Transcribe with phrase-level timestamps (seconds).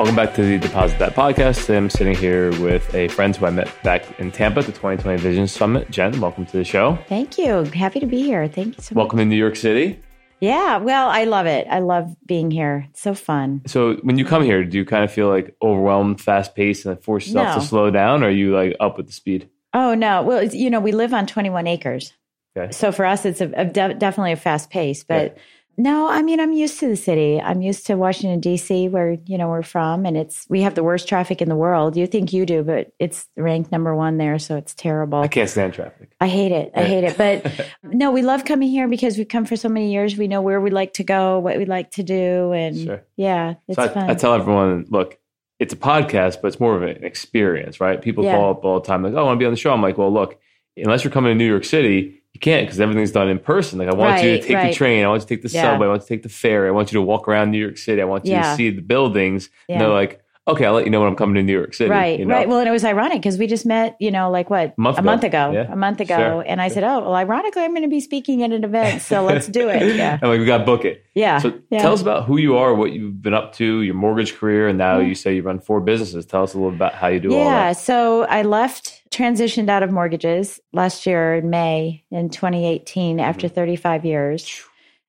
[0.00, 1.60] Welcome back to the Deposit That podcast.
[1.66, 4.72] Today I'm sitting here with a friend who I met back in Tampa at the
[4.72, 5.90] 2020 Vision Summit.
[5.90, 6.96] Jen, welcome to the show.
[7.06, 7.64] Thank you.
[7.64, 8.48] Happy to be here.
[8.48, 8.96] Thank you so much.
[8.96, 10.00] Welcome to New York City.
[10.40, 11.66] Yeah, well, I love it.
[11.68, 12.86] I love being here.
[12.88, 13.60] It's so fun.
[13.66, 16.98] So when you come here, do you kind of feel like overwhelmed, fast paced, and
[17.04, 17.60] force yourself No.
[17.60, 19.50] to slow down, or are you like up with the speed?
[19.74, 20.22] Oh, no.
[20.22, 22.14] Well, it's, you know, we live on 21 acres.
[22.56, 22.72] Okay.
[22.72, 25.04] So for us, it's a, a de- definitely a fast pace.
[25.04, 25.36] But
[25.82, 27.40] no, I mean, I'm used to the city.
[27.40, 30.04] I'm used to Washington, D.C., where, you know, we're from.
[30.06, 31.96] And it's, we have the worst traffic in the world.
[31.96, 34.38] You think you do, but it's ranked number one there.
[34.38, 35.20] So it's terrible.
[35.20, 36.12] I can't stand traffic.
[36.20, 36.72] I hate it.
[36.74, 37.16] I hate it.
[37.16, 37.50] But
[37.82, 40.16] no, we love coming here because we've come for so many years.
[40.16, 42.52] We know where we like to go, what we like to do.
[42.52, 43.04] And Sure.
[43.16, 44.10] yeah, it's so I, fun.
[44.10, 45.18] I tell everyone, look,
[45.58, 48.00] it's a podcast, but it's more of an experience, right?
[48.00, 48.36] People Yeah.
[48.36, 49.82] call up all the time, like, "Oh, I want to be on the show." I'm
[49.82, 50.38] like, "Well, look,
[50.76, 53.78] unless you're coming to New York City, you can't because everything's done in person.
[53.78, 55.48] Like, I want you to Right, take the train, I want you to take the
[55.54, 55.62] Yeah.
[55.62, 57.58] subway, I want you to take the ferry, I want you to walk around New
[57.58, 58.42] York City, I want you Yeah.
[58.42, 59.86] to see the buildings." And Yeah.
[59.86, 60.20] they're like,
[60.50, 62.34] "Okay, I'll let you know when I'm coming to New York City." Right, you know?
[62.34, 62.48] right.
[62.48, 65.00] Well, and it was ironic because we just met, you know, like what Month a
[65.00, 65.06] ago.
[65.06, 65.72] month ago, Yeah.
[65.72, 66.44] a month ago, Sure.
[66.46, 69.22] and I said, "Oh, well, ironically, I'm going to be speaking at an event, so
[69.30, 71.04] let's do it." Yeah, and like, we got to book it.
[71.14, 71.38] yeah.
[71.38, 71.80] So yeah.
[71.82, 74.78] tell us about who you are, what you've been up to, your mortgage career, and
[74.78, 75.06] now Yeah.
[75.08, 76.26] you say you run four businesses.
[76.26, 79.68] Tell us a little bit about how you do all yeah, so I left, transitioned
[79.68, 83.54] out of mortgages last year in May in 2018 after Mm-hmm.
[83.54, 84.62] 35 years.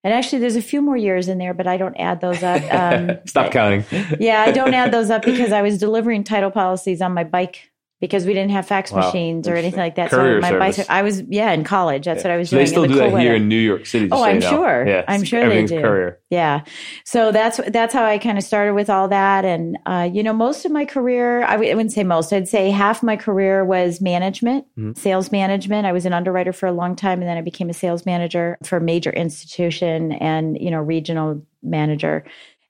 [0.03, 2.61] And actually, there's a few more years in there, but I don't add those up.
[2.73, 3.85] Um, Stop counting.
[4.19, 7.70] yeah, I don't add those up because I was delivering title policies on my bike
[8.01, 10.09] because we didn't have fax Wow, machines or anything like that.
[10.09, 10.59] Courier so my service.
[10.77, 12.03] bicycle, I was yeah in college.
[12.05, 12.65] That's what I was so doing.
[12.65, 14.09] they still the do cool that here in New York City.
[14.11, 14.85] Oh, I'm sure.
[14.85, 15.79] Yeah, I'm sure they do.
[15.79, 16.19] courier.
[16.29, 16.63] Yeah.
[17.05, 20.33] So that's that's how I kind of started with all that, and uh, you know,
[20.33, 23.63] most of my career, I w- I wouldn't say most, I'd say half my career
[23.63, 24.97] was management, Mhm.
[24.97, 25.85] sales management.
[25.85, 28.57] I was an underwriter for a long time, and then I became a sales manager
[28.63, 32.23] for a major institution and you know regional manager.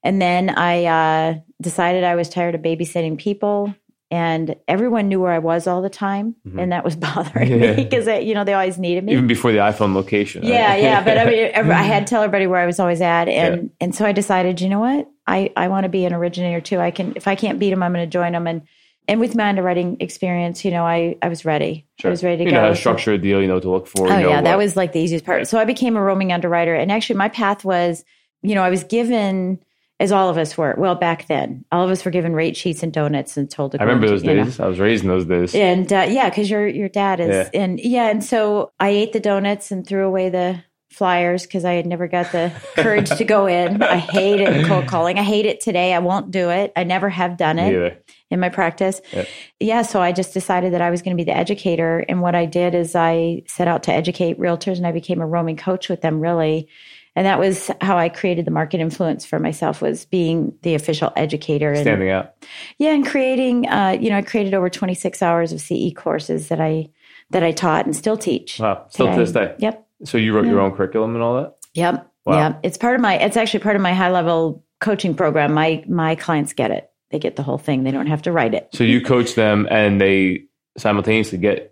[0.04, 3.72] And then I uh, decided I was tired of babysitting people.
[4.12, 6.60] And everyone knew where I was all the time, Mhm.
[6.62, 7.72] and that was bothering Yeah.
[7.76, 9.12] me because you know they always needed me.
[9.14, 10.42] Even before the iPhone location.
[10.44, 10.82] Yeah, right?
[10.82, 11.02] yeah.
[11.02, 13.94] But I mean, I had to tell everybody where I was always at, and and
[13.94, 16.78] so I decided, you know what, I I want to be an originator too.
[16.78, 18.46] I can if I can't beat them, I'm going to join them.
[18.46, 18.62] And
[19.08, 21.86] and with my underwriting experience, you know, I I was ready.
[21.98, 22.10] Sure.
[22.10, 22.56] I was ready to you go.
[22.56, 23.40] know how to structure a deal.
[23.40, 24.08] You know to look for.
[24.12, 25.46] Oh you know yeah, that was like the easiest part.
[25.48, 28.04] So I became a roaming underwriter, and actually, my path was,
[28.42, 29.58] you know, I was given.
[30.02, 32.82] As all of us were, well, back then, all of us were given rate sheets
[32.82, 33.78] and donuts and told to.
[33.78, 33.84] Go.
[33.84, 34.58] I remember those you know, days.
[34.58, 35.54] I was raised in those days.
[35.54, 37.50] and uh, yeah, because your your dad is, Yeah.
[37.54, 41.74] and yeah, and so I ate the donuts and threw away the flyers because I
[41.74, 43.80] had never got the courage to go in.
[43.80, 45.20] I hate it cold calling.
[45.20, 45.94] I hate it today.
[45.94, 46.72] I won't do it.
[46.74, 49.00] I never have done it in my practice.
[49.12, 49.28] Yep.
[49.60, 52.34] Yeah, so I just decided that I was going to be the educator, and what
[52.34, 55.88] I did is I set out to educate realtors, and I became a roaming coach
[55.88, 56.18] with them.
[56.20, 56.68] Really.
[57.14, 61.12] And that was how I created the market influence for myself was being the official
[61.14, 62.34] educator and Standing out.
[62.78, 66.60] yeah, and creating, uh, you know, I created over 26 hours of CE courses that
[66.60, 66.88] I
[67.30, 68.58] that I taught and still teach.
[68.58, 68.86] Wow.
[68.90, 69.54] Still to this day.
[69.58, 71.54] Yep, So you wrote your own curriculum and all that?
[71.74, 72.38] yep, Wow.
[72.38, 72.60] yep.
[72.62, 73.18] It's part of my.
[73.18, 75.52] It's actually part of my high level coaching program.
[75.54, 76.90] My my clients get it.
[77.10, 77.84] They get the whole thing.
[77.84, 78.68] They don't have to write it.
[78.72, 80.44] So you coach them and they
[80.78, 81.71] simultaneously get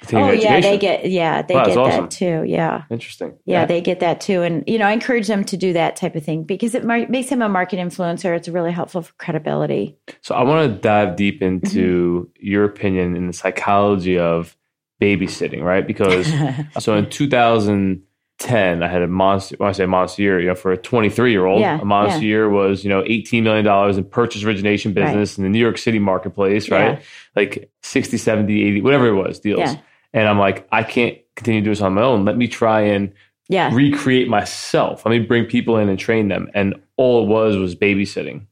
[0.00, 2.00] continuing oh yeah, they get yeah they Wow, get awesome.
[2.04, 2.42] that too.
[2.46, 2.82] Yeah.
[2.90, 3.34] Interesting.
[3.44, 6.16] Yeah, they get that too, and you know, I encourage them to do that type
[6.16, 8.34] of thing because it mar- makes them a market influencer.
[8.36, 9.96] It's really helpful for credibility.
[10.22, 12.46] So I want to dive deep into Mm-hmm.
[12.46, 14.56] your opinion in the psychology of
[15.00, 15.86] babysitting, right?
[15.86, 16.30] Because
[16.84, 19.56] so in 2010, I had a monster.
[19.58, 22.20] When I say monster year, you know, for a 23 year old, Yeah, a monster
[22.20, 22.26] yeah.
[22.26, 25.06] year was you know 18 million dollars in purchase origination Right.
[25.06, 26.98] business in the New York City marketplace, right?
[26.98, 27.00] Yeah.
[27.36, 29.70] Like 60, 70, 80, whatever it was, deals.
[30.12, 32.24] And I'm like, I can't continue to do this on my own.
[32.24, 33.12] Let me try and
[33.48, 35.04] yeah, recreate myself.
[35.04, 36.48] Let me bring people in and train them.
[36.54, 38.46] And all it was was babysitting.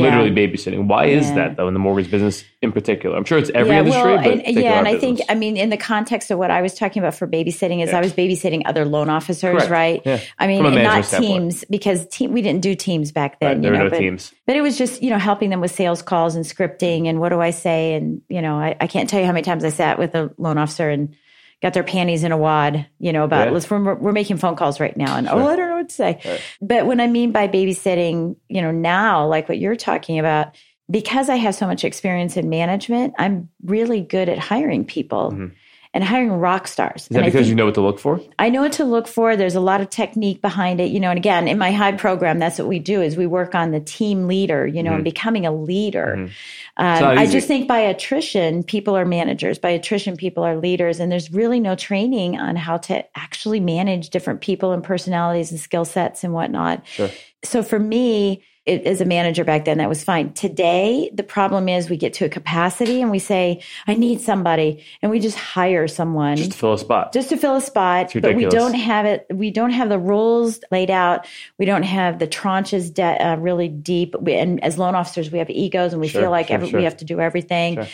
[0.00, 0.18] Yeah.
[0.18, 0.86] Literally babysitting.
[0.86, 1.34] Why is Yeah.
[1.36, 3.16] that though in the mortgage business in particular?
[3.16, 5.20] I'm sure it's every yeah, industry, well, but and, yeah, and I think.
[5.28, 7.92] I mean in the context of what I was talking about for babysitting is.
[7.92, 9.70] I was babysitting other loan officers, Correct.
[9.70, 10.02] right?
[10.04, 10.20] Yeah.
[10.38, 11.40] I mean, From a and management not standpoint.
[11.40, 13.80] teams because team we didn't do teams back then, Right, you there know.
[13.80, 14.32] are no but, teams.
[14.46, 17.28] but it was just you know helping them with sales calls and scripting and what
[17.30, 19.70] do I say and you know I, I can't tell you how many times I
[19.70, 21.14] sat with a loan officer and
[21.62, 23.52] got their panties in a wad, you know, about Yeah.
[23.54, 25.40] let's we're, we're making phone calls right now and Sure.
[25.42, 26.18] oh I don't know what to say.
[26.24, 26.40] Right.
[26.62, 30.54] But when I mean by babysitting, you know, now like what you're talking about,
[30.90, 35.32] because I have so much experience in management, I'm really good at hiring people.
[35.32, 35.52] Mhm.
[35.92, 37.02] And hiring rock stars.
[37.02, 38.20] Is that because you know what to look for?
[38.38, 39.34] I know what to look for.
[39.34, 41.10] There's a lot of technique behind it, you know.
[41.10, 43.80] And again, in my high program, that's what we do: is we work on the
[43.80, 46.14] team leader, you know, and becoming a leader.
[46.16, 46.30] Mhm.
[46.76, 49.58] Um, I just think by attrition, people are managers.
[49.58, 54.10] By attrition, people are leaders, and there's really no training on how to actually manage
[54.10, 56.86] different people and personalities and skill sets and whatnot.
[56.86, 57.10] Sure.
[57.42, 60.32] So for me, it, as a manager back then, that was fine.
[60.34, 64.84] Today, the problem is we get to a capacity and we say, I need somebody.
[65.00, 67.12] And we just hire someone Just to fill a spot.
[67.12, 69.26] just to fill a spot, but we don't have it.
[69.32, 71.26] We don't have the rules laid out.
[71.58, 74.14] We don't have the tranches de- uh, really deep.
[74.20, 76.68] We, and as loan officers, we have egos, and we Sure, feel like sure, every,
[76.68, 76.80] sure.
[76.80, 77.86] we have to do everything.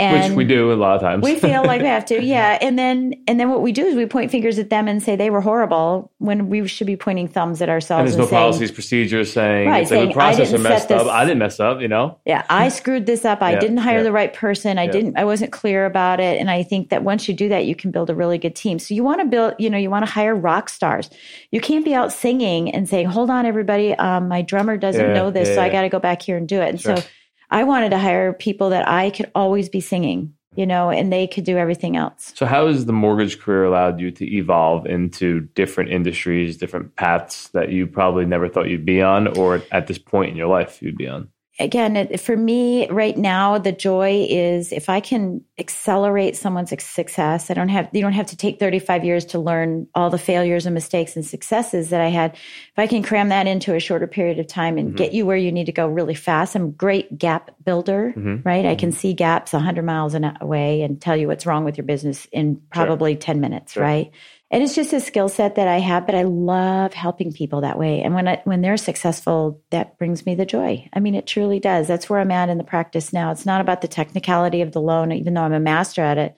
[0.00, 1.22] And Which we do a lot of times.
[1.22, 2.58] we feel like we have to, yeah.
[2.60, 5.14] And then and then what we do is we point fingers at them and say
[5.16, 8.00] they were horrible when we should be pointing thumbs at ourselves.
[8.00, 10.50] and there's and, no saying, policies, procedures saying Right, it's like saying, the I processor
[10.50, 11.06] didn't messed up.
[11.06, 12.18] I didn't mess up, you know?
[12.24, 13.42] Yeah, I screwed this up.
[13.42, 14.02] I Yeah, didn't hire yeah.
[14.04, 14.78] the right person.
[14.78, 14.90] I Yeah.
[14.92, 16.40] didn't I wasn't clear about it.
[16.40, 18.78] And I think that once you do that, you can build a really good team.
[18.78, 21.10] So you want to build, you know, you want to hire rock stars.
[21.50, 25.30] You can't be out singing and saying, "Hold on everybody, um, my drummer doesn't know
[25.30, 26.96] this, so I got to go back here and do it." And Sure.
[26.96, 27.02] so
[27.50, 31.26] I wanted to hire people that I could always be singing, you know, and they
[31.26, 32.32] could do everything else.
[32.36, 37.48] So, how has the mortgage career allowed you to evolve into different industries, different paths
[37.48, 40.80] that you probably never thought you'd be on, or at this point in your life
[40.82, 41.28] you'd be on?
[41.60, 47.50] Again, it, for me right now, the joy is if I can accelerate someone's success.
[47.50, 50.66] I don't have you don't have to take 35 years to learn all the failures
[50.66, 52.32] and mistakes and successes that I had.
[52.32, 55.36] If I can cram that into a shorter period of time and get you where
[55.36, 58.44] you need to go really fast, I'm a great gap builder, Mhm.
[58.44, 58.64] right?
[58.66, 62.26] I can see gaps 100 miles away and tell you what's wrong with your business
[62.32, 63.82] in probably 10 minutes, Sure.
[63.82, 64.10] right?
[64.50, 67.78] And it's just a skill set that I have, but I love helping people that
[67.78, 68.02] way.
[68.02, 70.88] And when I, when they're successful, that brings me the joy.
[70.92, 71.86] I mean, it truly does.
[71.86, 73.30] That's where I'm at in the practice now.
[73.30, 76.36] It's not about the technicality of the loan, even though I'm a master at it.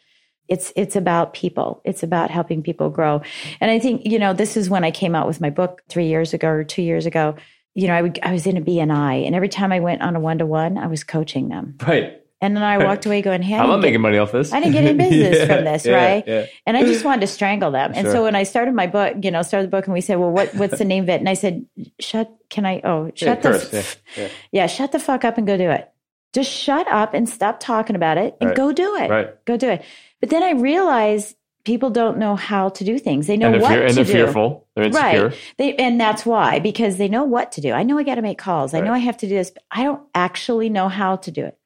[0.48, 1.80] It's it's about people.
[1.84, 3.22] It's about helping people grow.
[3.60, 6.08] And I think you know this is when I came out with my book three
[6.08, 7.36] years ago or two years ago.
[7.74, 10.16] You know, I would I was in a BNI, and every time I went on
[10.16, 11.76] a one to one, I was coaching them.
[11.86, 12.21] Right.
[12.42, 14.52] And then I walked away going, "Hey, I'm not making money off this.
[14.52, 16.24] I didn't get any business Yeah, from this, yeah, right?
[16.26, 16.46] Yeah.
[16.66, 17.92] And I just wanted to strangle them.
[17.94, 18.12] And Sure.
[18.12, 20.30] so when I started my book, you know, started the book and we said, well,
[20.30, 21.20] what, what's the name of it?
[21.20, 21.64] And I said,
[22.00, 25.70] shut, can I, oh, shut the, f- yeah, shut the fuck up and go do
[25.70, 25.88] it.
[26.32, 28.56] Just shut up and stop talking about it and Right.
[28.56, 29.08] go do it.
[29.10, 29.44] Right.
[29.44, 29.84] Go do it.
[30.20, 33.28] But then I realized people don't know how to do things.
[33.28, 34.12] They know And what fear, and they're do.
[34.12, 34.66] fearful.
[34.74, 35.28] They're insecure.
[35.28, 35.38] Right.
[35.58, 37.70] They, and that's why, because they know what to do.
[37.72, 38.74] I know I got to make calls.
[38.74, 41.44] I know I have to do this, but I don't actually know how to do
[41.44, 41.56] it.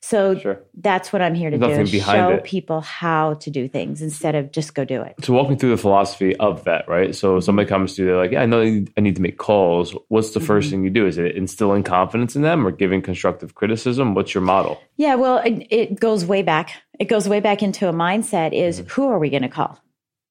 [0.00, 0.60] So Sure.
[0.78, 2.44] that's what I'm here to Nothing do: show it.
[2.44, 5.14] people how to do things instead of just go do it.
[5.22, 7.14] So walk me through the philosophy of that, right?
[7.14, 9.96] So somebody comes to you, they're like, "Yeah, I know I need to make calls."
[10.08, 10.70] What's the first Mhm.
[10.70, 11.06] thing you do?
[11.06, 14.14] Is it instilling confidence in them or giving constructive criticism?
[14.14, 14.78] What's your model?
[14.96, 16.70] Yeah, well, it, it goes way back.
[17.00, 19.78] It goes way back into a mindset: is who are we going to call?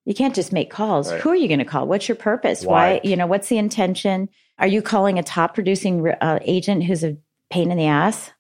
[0.06, 1.08] You can't just make calls.
[1.08, 1.14] Mm-hmm.
[1.16, 1.22] Right.
[1.24, 1.88] Who are you going to call?
[1.88, 2.64] What's your purpose?
[2.64, 3.02] Why?
[3.04, 4.30] You know, what's the intention?
[4.60, 7.18] Are you calling a top producing uh, agent who's a
[7.50, 8.32] pain in the ass?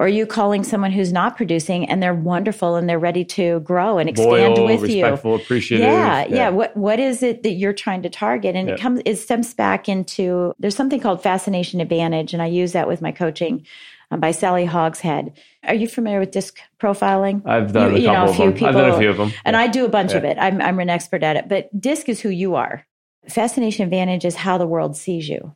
[0.00, 3.60] Or are you calling someone who's not producing and they're wonderful and they're ready to
[3.60, 5.04] grow and expand Loyal, with you?
[5.04, 5.86] respectful, appreciative.
[5.86, 8.56] Yeah, yeah, What what is it that you're trying to target?
[8.56, 8.74] And Yeah.
[8.76, 12.88] it comes it stems back into there's something called fascination advantage, and I use that
[12.88, 13.66] with my coaching
[14.10, 15.34] um, by Sally Hogshead.
[15.64, 17.46] Are you familiar with disc profiling?
[17.46, 18.68] I've done You- a you know, couple a of few them.
[18.68, 19.32] I've done a people- few of them.
[19.44, 20.38] And I do a bunch of it.
[20.40, 21.46] I'm I'm an expert at it.
[21.46, 22.86] But disc is who you are.
[23.28, 25.52] Fascination advantage is how the world sees you.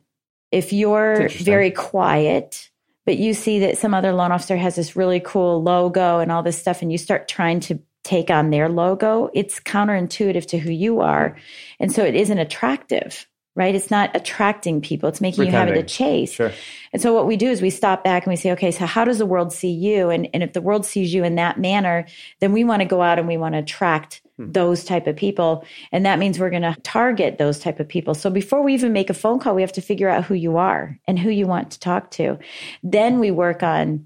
[0.51, 2.69] If you're very quiet,
[3.05, 6.43] but you see that some other loan officer has this really cool logo and all
[6.43, 10.71] this stuff, and you start trying to take on their logo, it's counterintuitive to who
[10.71, 11.35] you are.
[11.79, 13.25] And so it isn't attractive,
[13.55, 13.73] right?
[13.73, 15.09] It's not attracting people.
[15.09, 16.33] It's making you have it to chase.
[16.33, 16.51] Sure.
[16.93, 19.05] And so what we do is we stop back and we say, okay, so how
[19.05, 20.09] does the world see you?
[20.09, 22.05] And, and if the world sees you in that manner,
[22.41, 24.51] then we want to go out and we want to attract Hmm.
[24.51, 25.65] those type of people.
[25.93, 28.13] And that means we're going to target those type of people.
[28.13, 30.57] So before we even make a phone call, we have to figure out who you
[30.57, 32.37] are and who you want to talk to.
[32.83, 34.05] Then we work on,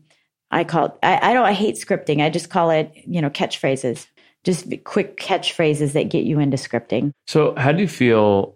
[0.52, 2.24] I call it, I, I don't, I hate scripting.
[2.24, 4.06] I just call it, you know, catchphrases,
[4.44, 7.12] just quick catchphrases that get you into scripting.
[7.26, 8.56] So, how do you feel?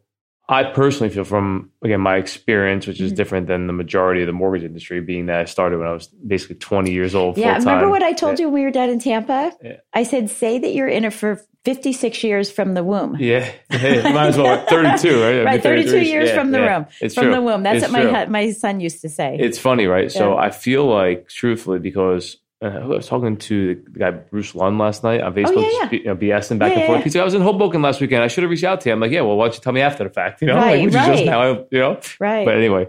[0.49, 3.15] I personally feel from again my experience, which is Mhm.
[3.15, 6.07] different than the majority of the mortgage industry, being that I started when I was
[6.07, 7.37] basically 20 years old.
[7.37, 7.53] Yeah.
[7.55, 7.75] full-time.
[7.75, 9.53] Remember what I told you when we were down in Tampa?
[9.63, 9.77] Yeah.
[9.93, 13.15] I said, say that you're in it for 56 years from the womb.
[13.19, 14.65] Yeah, Hey, might as well.
[14.65, 15.45] 32, right?
[15.45, 16.77] Right, 32 years Yeah, from the yeah.
[16.79, 16.87] womb.
[16.99, 17.33] It's from true.
[17.35, 17.63] the womb.
[17.63, 18.31] That's It's what my true.
[18.31, 19.37] my son used to say.
[19.39, 20.11] It's funny, right?
[20.11, 24.77] So I feel like, truthfully, because uh, I was talking to the guy Bruce Lund
[24.77, 25.99] last night on Facebook, Oh, yeah, yeah.
[25.99, 26.99] you know, BSing back Yeah, and forth.
[26.99, 27.03] yeah.
[27.03, 28.23] He's like, I was in Hoboken last weekend.
[28.23, 28.95] I should have reached out to him.
[28.97, 30.41] I'm like, yeah, well, why don't you tell me after the fact?
[30.41, 31.99] You know, Right, like, you just now, you know?
[32.19, 32.45] right.
[32.45, 32.87] But anyway,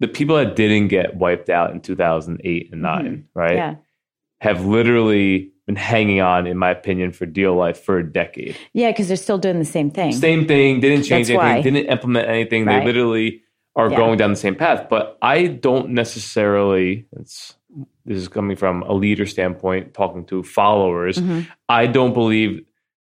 [0.00, 3.56] the people that didn't get wiped out in 2008 and 9, right, Mm-hmm.
[3.56, 3.74] yeah.
[4.40, 8.56] have literally been hanging on, in my opinion, for deal life for a decade.
[8.72, 10.12] Yeah, because they're still doing the same thing.
[10.12, 11.60] Same thing, didn't change That's anything, why.
[11.62, 12.64] didn't implement anything.
[12.64, 13.42] They literally
[13.76, 14.88] are going down the same path.
[14.90, 17.54] But I don't necessarily, it's,
[18.04, 21.18] this is coming from a leader standpoint, talking to followers.
[21.18, 21.46] Mhm.
[21.68, 22.64] I don't believe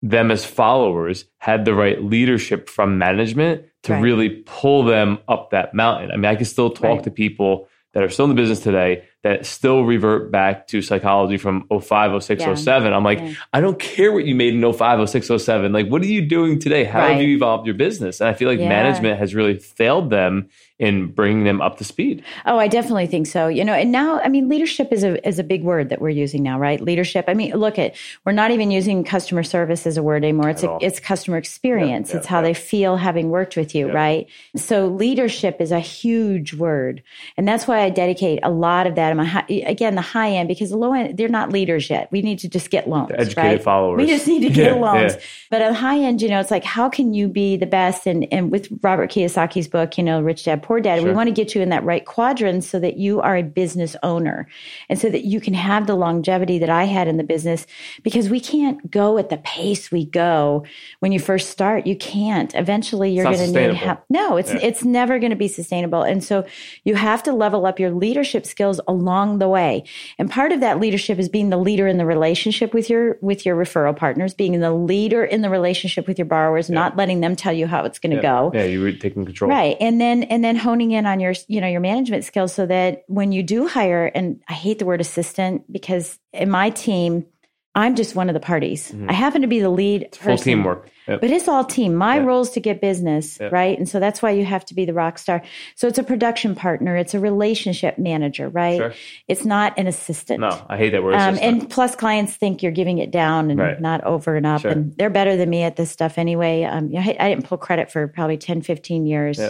[0.02, 4.02] them as followers had the right leadership from management to Right.
[4.02, 6.10] really pull them up that mountain.
[6.10, 7.04] I mean, I can still talk Right.
[7.04, 11.36] to people that are still in the business today that still revert back to psychology
[11.36, 12.48] from 05, 06, Yeah.
[12.54, 12.92] 07.
[12.92, 13.32] I'm like, Yeah.
[13.52, 15.72] I don't care what you made in 05, 06, 07.
[15.72, 16.84] Like, what are you doing today?
[16.84, 18.20] How have you evolved your business?
[18.20, 18.68] And I feel like Yeah.
[18.70, 20.48] management has really failed them
[20.82, 22.24] in bringing them up to speed.
[22.44, 23.46] Oh, I definitely think so.
[23.46, 26.08] You know, and now, I mean, leadership is a is a big word that we're
[26.08, 26.80] using now, right?
[26.80, 27.26] Leadership.
[27.28, 27.94] I mean, look at
[28.26, 30.50] we're not even using customer service as a word anymore.
[30.50, 32.10] It's a, it's customer experience.
[32.10, 32.42] Yeah, it's how yeah.
[32.48, 33.92] they feel having worked with you, Yeah.
[33.92, 34.26] right?
[34.56, 37.02] So leadership is a huge word,
[37.36, 39.12] and that's why I dedicate a lot of that.
[39.12, 42.08] in my high, again, the high end because the low end they're not leaders yet.
[42.10, 43.62] We need to just get loans, The educated right?
[43.62, 43.98] followers.
[43.98, 45.14] We just need to get Yeah, loans.
[45.14, 45.20] yeah.
[45.50, 48.06] But on the high end, you know, it's like how can you be the best?
[48.08, 51.32] And and with Robert Kiyosaki's book, you know, Rich Dad Poor Dad, we want to
[51.32, 54.48] get you in that right quadrant so that you are a business owner
[54.88, 57.66] and so that you can have the longevity that I had in the business
[58.02, 60.64] because we can't go at the pace we go
[61.00, 61.86] when you first start.
[61.86, 62.54] You can't.
[62.54, 64.00] Eventually you're going to need help.
[64.10, 64.60] No, it's Yeah.
[64.62, 66.02] it's never going to be sustainable.
[66.02, 66.44] And so
[66.84, 69.84] you have to level up your leadership skills along the way.
[70.18, 73.44] And part of that leadership is being the leader in the relationship with your with
[73.46, 77.36] your referral partners, being the leader in the relationship with your borrowers, not letting them
[77.36, 78.22] tell you how it's going to Yeah.
[78.22, 78.50] go.
[78.54, 79.50] Yeah, you were taking control.
[79.50, 79.76] Right.
[79.80, 83.02] And then and then honing in on your you know your management skills so that
[83.08, 87.26] when you do hire and I hate the word assistant because in my team
[87.74, 88.94] I'm just one of the parties.
[89.08, 90.24] I happen to be the lead Mm-hmm.
[90.24, 90.44] Full person.
[90.44, 90.90] teamwork.
[91.08, 91.22] Yep.
[91.22, 91.94] But it's all team.
[91.94, 93.48] My role is to get business, Yeah.
[93.50, 93.78] right?
[93.78, 95.40] And so that's why you have to be the rock star.
[95.74, 98.76] So it's a production partner, it's a relationship manager, right?
[98.76, 98.92] Sure.
[99.26, 100.40] It's not an assistant.
[100.40, 101.14] No, I hate that word.
[101.14, 103.80] Um, and plus, clients think you're giving it down and Right.
[103.80, 104.60] not over and up.
[104.60, 104.70] Sure.
[104.70, 106.64] And they're better than me at this stuff anyway.
[106.64, 109.40] Um, I, I didn't pull credit for probably 10, 15 years.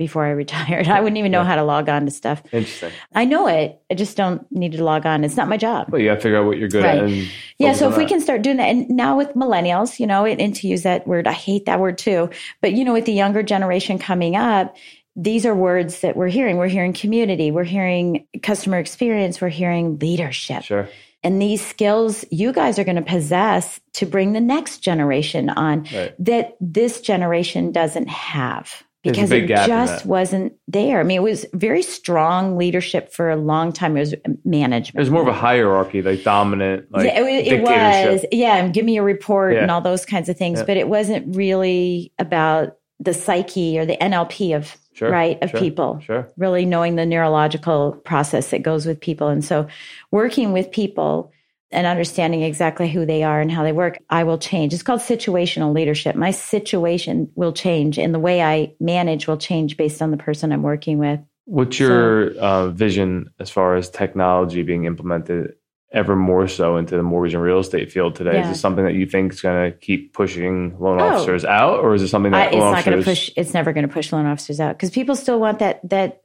[0.00, 0.88] Before I retired.
[0.96, 1.46] I wouldn't even know Yeah.
[1.46, 2.42] how to log on to stuff.
[2.50, 2.90] Interesting.
[3.14, 3.80] I know it.
[3.90, 5.22] I just don't need to log on.
[5.22, 5.90] It's not my job.
[5.92, 6.98] Well, you got to figure out what you're good Right.
[6.98, 7.04] at.
[7.04, 7.28] And
[7.58, 10.40] Yeah, so if we can start doing that, and now with millennials, you know, and,
[10.40, 12.30] and to use that word, I hate that word too,
[12.62, 14.74] but you know, with the younger generation coming up,
[15.16, 16.56] these are words that we're hearing.
[16.56, 20.62] We're hearing community, we're hearing customer experience, we're hearing leadership.
[20.62, 20.88] Sure.
[21.22, 25.86] And these skills you guys are going to possess to bring the next generation on
[25.94, 26.14] Right.
[26.20, 28.82] that this generation doesn't have.
[29.02, 31.00] Because it just wasn't there.
[31.00, 33.96] I mean, it was very strong leadership for a long time.
[33.96, 34.96] It was uh, management.
[34.96, 38.74] It was more of a hierarchy, like dominant, like Yeah, it, it was, yeah, and
[38.74, 40.58] give me a report and all those kinds of things.
[40.58, 40.66] Yeah.
[40.66, 45.60] But it wasn't really about the psyche or the NLP of Sure, right of sure,
[45.60, 46.00] people.
[46.00, 46.28] Sure.
[46.36, 49.66] Really knowing the neurological process that goes with people, and so
[50.10, 51.32] working with people
[51.70, 54.74] and understanding exactly who they are and how they work, I will change.
[54.74, 56.16] It's called situational leadership.
[56.16, 60.52] My situation will change, and the way I manage will change based on the person
[60.52, 61.20] I'm working with.
[61.44, 65.54] What's your uh, vision as far as technology being implemented
[65.92, 68.40] ever more so into the mortgage and real estate field today?
[68.40, 71.08] Is this something that you think is going to keep pushing loan Oh.
[71.08, 73.30] officers out, or is it something I, that it's loan not going to push.
[73.36, 76.22] It's never going to push loan officers out because people still want that that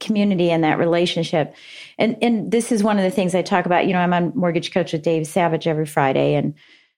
[0.00, 1.54] community and that relationship.
[1.98, 3.86] And and this is one of the things I talk about.
[3.86, 6.54] You know, I'm on Mortgage Coach with Dave Savage every Friday, and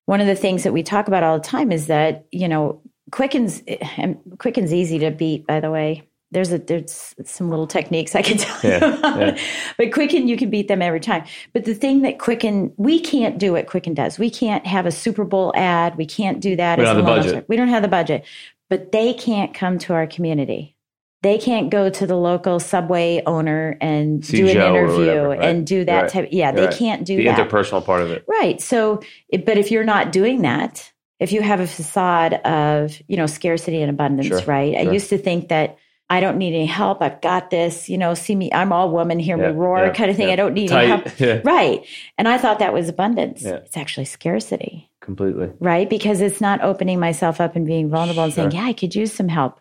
[0.07, 2.80] one of the things that we talk about all the time is that you know
[3.11, 3.62] Quicken's
[3.97, 5.47] and Quicken's easy to beat.
[5.47, 9.18] By the way, there's a there's some little techniques I can tell Yeah, you about.
[9.21, 9.38] yeah.
[9.78, 11.25] But Quicken, you can beat them every time.
[11.52, 14.18] But the thing that Quicken, we can't do what Quicken does.
[14.18, 15.97] We can't have a Super Bowl ad.
[15.97, 16.78] We can't do that.
[16.78, 17.33] We don't have the budget.
[17.35, 17.45] officer.
[17.49, 18.25] We don't have the budget.
[18.71, 20.76] But they can't come to our community.
[21.22, 25.42] They can't go to the local subway owner and do an or interview whatever, right.
[25.44, 26.10] and do that Right.
[26.10, 26.28] type.
[26.30, 26.75] Yeah, they Right.
[26.76, 27.38] can't do the that.
[27.50, 28.25] interpersonal part of it.
[28.28, 28.60] Right.
[28.60, 29.00] So,
[29.44, 33.82] but if you're not doing that, if you have a facade of, you know, scarcity
[33.82, 34.76] and abundance, Sure, right?
[34.76, 35.76] I used to think that
[36.08, 37.02] I don't need any help.
[37.02, 39.92] I've got this, you know, see me, I'm all woman, hear Yeah, me roar yeah,
[39.92, 40.28] kind of thing.
[40.28, 40.34] yeah.
[40.34, 41.44] I don't need Tight, any help.
[41.44, 41.84] Right.
[42.16, 43.44] And I thought that was abundance.
[43.44, 45.50] It's actually scarcity, Completely.
[45.58, 45.90] right?
[45.90, 49.12] Because it's not opening myself up and being vulnerable and saying, yeah, I could use
[49.12, 49.60] some help,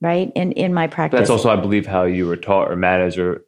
[0.00, 0.30] right?
[0.34, 1.18] In in my practice.
[1.18, 3.44] That's also, I believe, how you were taught or managed or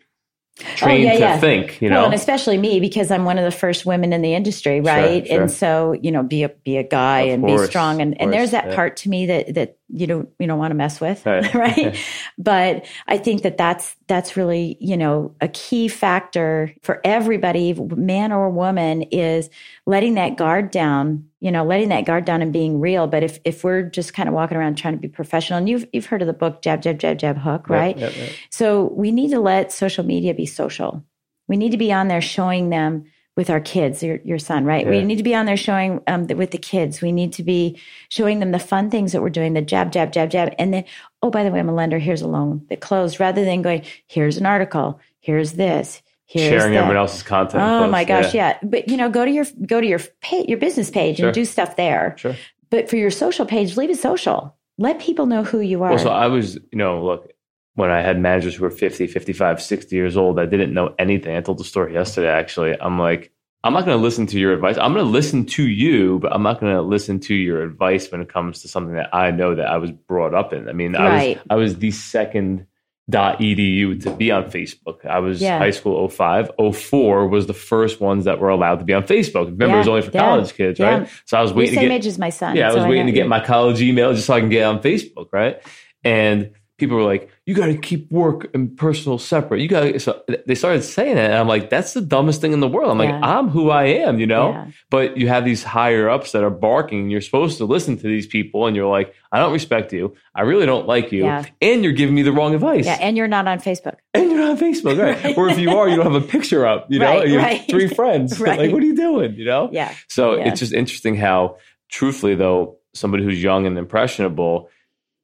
[0.61, 1.41] oh, trained Oh, yeah, to yeah.
[1.41, 1.81] think.
[1.81, 4.35] You well, know, and especially me because I'm one of the first women in the
[4.35, 5.27] industry, right?
[5.27, 5.43] sure.
[5.43, 8.21] And so, you know, be a be a guy Of and course, be strong, and,
[8.21, 8.75] and there's that yeah.
[8.77, 11.55] part to me that that you don't you don't want to mess with, Right.
[11.55, 11.99] right?
[12.39, 18.33] but I think that that's that's really you know a key factor for everybody, man
[18.33, 19.51] or woman, is
[19.87, 21.27] letting that guard down.
[21.41, 23.07] You know, letting that guard down and being real.
[23.07, 25.87] But if if we're just kind of walking around trying to be professional, and you've
[25.93, 27.97] you've heard of the book Jab Jab Jab Jab Hook, right?
[27.97, 28.13] Yep.
[28.51, 31.05] So we need to let social media be social.
[31.49, 33.05] We need to be on there showing them
[33.37, 34.87] with our kids, your, your son, right?
[34.87, 37.01] We need to be on there showing um, the, with the kids.
[37.01, 40.13] We need to be showing them the fun things that we're doing, the jab, jab,
[40.13, 40.55] jab, jab.
[40.59, 40.85] And then,
[41.23, 41.99] oh, by the way, I'm a lender.
[41.99, 45.01] Here's a loan that closed rather than going, here's an article.
[45.21, 46.03] Here's this.
[46.27, 46.81] Here's Sharing that.
[46.81, 47.63] everyone else's content.
[47.63, 48.59] Oh posts, my gosh, yeah.
[48.63, 51.27] But you know, go to your go to your page, your business page Sure.
[51.27, 52.15] and do stuff there.
[52.19, 52.37] Sure.
[52.71, 54.55] But for your social page, leave it social.
[54.79, 55.91] let people know who you are.
[55.91, 57.33] Well, so I was, you know, look,
[57.81, 61.37] when I had managers who were 50, 55, 60 years old, I didn't know anything.
[61.37, 62.79] I told the story yesterday, actually.
[62.81, 63.33] I'm like,
[63.65, 64.77] I'm not going to listen to your advice.
[64.79, 68.11] I'm going to listen to you, but I'm not going to listen to your advice
[68.13, 70.69] when it comes to something that I know that I was brought up in.
[70.69, 72.67] I mean, I was I was the second
[73.11, 75.05] edu to be on Facebook.
[75.05, 75.59] I was Yeah.
[75.59, 76.51] high school 05.
[76.59, 79.47] 04 was the first ones that were allowed to be on Facebook.
[79.47, 80.99] Remember, it was only for yeah, college kids, yeah.
[80.99, 81.09] right?
[81.25, 82.57] So I was You're waiting to same get age as my son.
[82.57, 84.49] yeah, I so was waiting know to get my college email just so I can
[84.49, 85.61] get on Facebook, right?
[86.05, 90.01] And people were like, "You got to keep work and personal separate." You got.
[90.01, 92.91] So they started saying it, and I'm like, "That's the dumbest thing in the world."
[92.91, 94.51] I'm like, "I'm who I am," you know.
[94.51, 94.67] Yeah.
[94.91, 98.03] But you have these higher ups that are barking, and you're supposed to listen to
[98.03, 100.15] these people, and you're like, "I don't respect you.
[100.35, 101.45] I really don't like you, Yeah.
[101.63, 103.97] and you're giving me the wrong advice." Yeah, and you're not on Facebook.
[104.15, 105.23] and you're not on Facebook, right?
[105.23, 105.37] Right.
[105.39, 107.51] or if you are, you don't have a picture up, you know, Right, you have
[107.51, 107.65] right.
[107.71, 108.41] three friends.
[108.41, 108.59] Right.
[108.59, 109.35] like, what are you doing?
[109.35, 109.69] You know?
[109.71, 109.93] Yeah.
[110.09, 110.49] So Yeah.
[110.49, 111.57] it's just interesting how,
[111.91, 114.69] truthfully, though, somebody who's young and impressionable,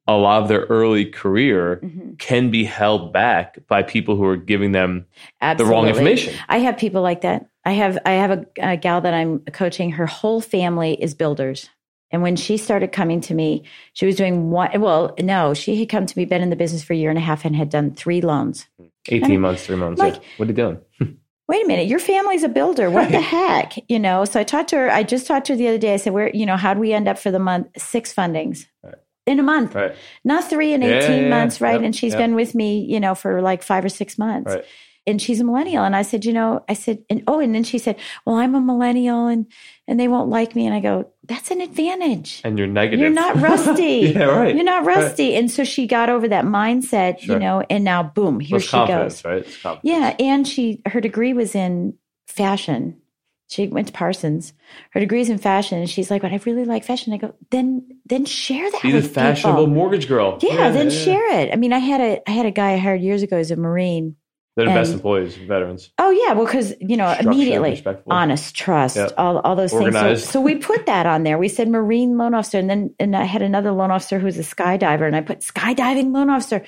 [0.07, 2.17] a lot of their early career Mhm.
[2.19, 5.05] can be held back by people who are giving them
[5.41, 5.65] Absolutely.
[5.65, 6.33] the wrong information.
[6.47, 7.47] I have people like that.
[7.65, 9.91] I have I have a, a gal that I'm coaching.
[9.91, 11.69] Her whole family is builders.
[12.09, 14.79] And when she started coming to me, she was doing one.
[14.79, 17.17] Well, no, she had come to me, been in the business for a year and
[17.19, 18.65] a half, and had done three loans.
[19.09, 19.99] 18 months, three months.
[19.99, 20.21] like- yeah.
[20.37, 20.77] What are you doing?
[21.49, 22.89] Wait a minute, your family's a builder.
[22.89, 23.73] What the heck?
[23.89, 24.89] You know, so I talked to her.
[24.91, 25.93] I just talked to her the other day.
[25.93, 27.67] I said, Where, you know, how do we end up for the month?
[27.77, 28.95] Six fundings Right.
[29.27, 29.93] In a month, Right.
[30.23, 31.29] not three and 18 yeah, yeah.
[31.29, 31.73] months, right?
[31.73, 32.19] Yep, And she's yep.
[32.19, 34.53] been with me, you know, for like five or six months.
[34.53, 34.65] Right.
[35.05, 35.85] And she's a millennial.
[35.85, 38.55] And I said, you know, I said, and oh, and then she said, well, I'm
[38.55, 39.45] a millennial and,
[39.87, 40.65] and they won't like me.
[40.65, 42.41] And I go, that's an advantage.
[42.43, 42.99] And you're negative.
[42.99, 44.11] You're not rusty.
[44.15, 44.53] yeah, right.
[44.53, 44.97] You're not Right.
[44.97, 45.35] rusty.
[45.35, 47.35] And so she got over that mindset, Sure.
[47.35, 49.23] you know, and now boom, here it's she goes.
[49.23, 49.45] right?
[49.47, 49.65] It's.
[49.81, 51.93] Yeah, and she her degree was in
[52.27, 52.99] fashion.
[53.49, 54.53] She went to Parsons.
[54.91, 57.87] Her degree's in fashion, and she's like, "But I really like fashion." I go, "Then,
[58.05, 60.37] then share that Be the fashionable people." mortgage girl.
[60.41, 60.97] Yeah, then yeah.
[61.03, 61.53] share it.
[61.53, 63.55] I mean, I had a I had a guy I hired years ago as a
[63.55, 64.15] Marine.
[64.57, 65.91] They're the best employees, veterans.
[65.99, 69.13] Oh yeah, well, because you know immediately honest, trust, Yep.
[69.15, 70.23] all all those Organized.
[70.23, 70.23] things.
[70.23, 71.37] So, so we put that on there.
[71.37, 74.41] We said Marine loan officer, and then and I had another loan officer who's a
[74.41, 76.63] skydiver, and I put skydiving loan officer.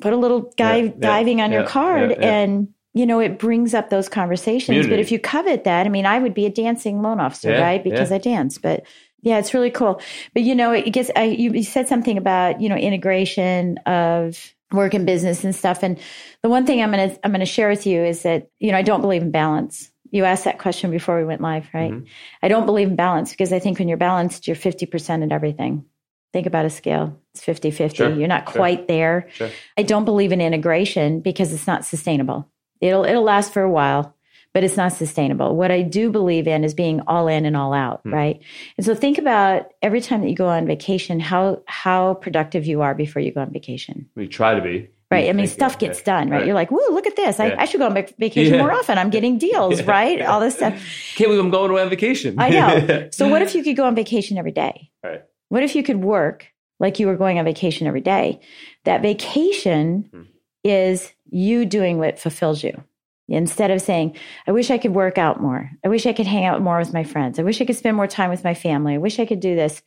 [0.00, 2.38] Put a little guy Yeah, yeah, diving on your card, yeah, yeah.
[2.40, 4.86] and you know it brings up those conversations.
[4.86, 7.62] But if you covet that, I mean, I would be a dancing loan officer, Yeah,
[7.62, 7.82] right?
[7.82, 8.16] Because yeah.
[8.16, 8.84] I dance, but.
[9.20, 10.00] Yeah, it's really cool.
[10.32, 11.10] But you know, it gets.
[11.16, 15.82] I, you, you said something about you know integration of work and business and stuff.
[15.82, 15.98] And
[16.44, 18.82] the one thing I'm gonna I'm gonna share with you is that you know I
[18.82, 19.90] don't believe in balance.
[20.12, 21.90] You asked that question before we went live, right?
[21.90, 22.06] Mhm.
[22.44, 25.84] I don't believe in balance because I think when you're balanced, you're 50% in everything.
[26.32, 27.18] Think about a scale.
[27.34, 27.96] It's 50 50.
[27.96, 28.52] Sure, You're not sure.
[28.60, 29.26] quite there.
[29.32, 29.50] Sure.
[29.76, 32.48] I don't believe in integration because it's not sustainable.
[32.80, 34.14] It'll it'll last for a while,
[34.54, 35.56] but it's not sustainable.
[35.56, 38.14] What I do believe in is being all in and all out, Hmm.
[38.14, 38.40] right?
[38.76, 42.82] And so think about every time that you go on vacation, how how productive you
[42.82, 44.08] are before you go on vacation.
[44.14, 44.88] We try to be.
[45.10, 45.30] Right.
[45.30, 46.36] I mean, stuff gets done, right?
[46.40, 46.46] Right.
[46.46, 47.40] You're like, woo, look at this.
[47.40, 47.56] I, Yeah.
[47.58, 48.60] I should go on vacation Yeah.
[48.60, 48.98] more often.
[48.98, 49.90] I'm getting deals, Yeah.
[49.90, 50.20] right?
[50.20, 50.74] All this stuff.
[51.16, 52.34] Can't believe I'm going away on vacation.
[52.38, 53.08] I know.
[53.12, 54.90] So what if you could go on vacation every day?
[55.02, 55.22] Right.
[55.48, 58.40] What if you could work like you were going on vacation every day?
[58.84, 60.22] That vacation Hmm.
[60.64, 62.82] Is you doing what fulfills you.
[63.28, 64.16] Instead of saying,
[64.46, 65.70] I wish I could work out more.
[65.84, 67.38] I wish I could hang out more with my friends.
[67.38, 68.94] I wish I could spend more time with my family.
[68.94, 69.82] I wish I could do this.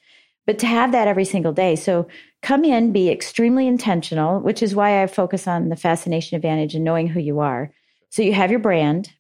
[0.46, 1.76] But to have that every single day.
[1.76, 2.08] So
[2.42, 6.84] come in, be extremely intentional, which is why I focus on the fascination advantage and
[6.84, 7.72] knowing who you are.
[8.10, 9.12] So you have your brand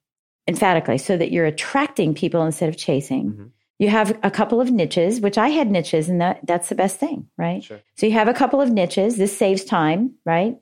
[0.47, 3.31] emphatically so that you're attracting people instead of chasing.
[3.31, 3.51] Mhm.
[3.81, 6.99] You have a couple of niches, which I had niches, and that, that's the best
[6.99, 7.63] thing, right?
[7.63, 7.81] Sure.
[7.95, 9.17] So you have a couple of niches.
[9.17, 10.55] This saves time, right?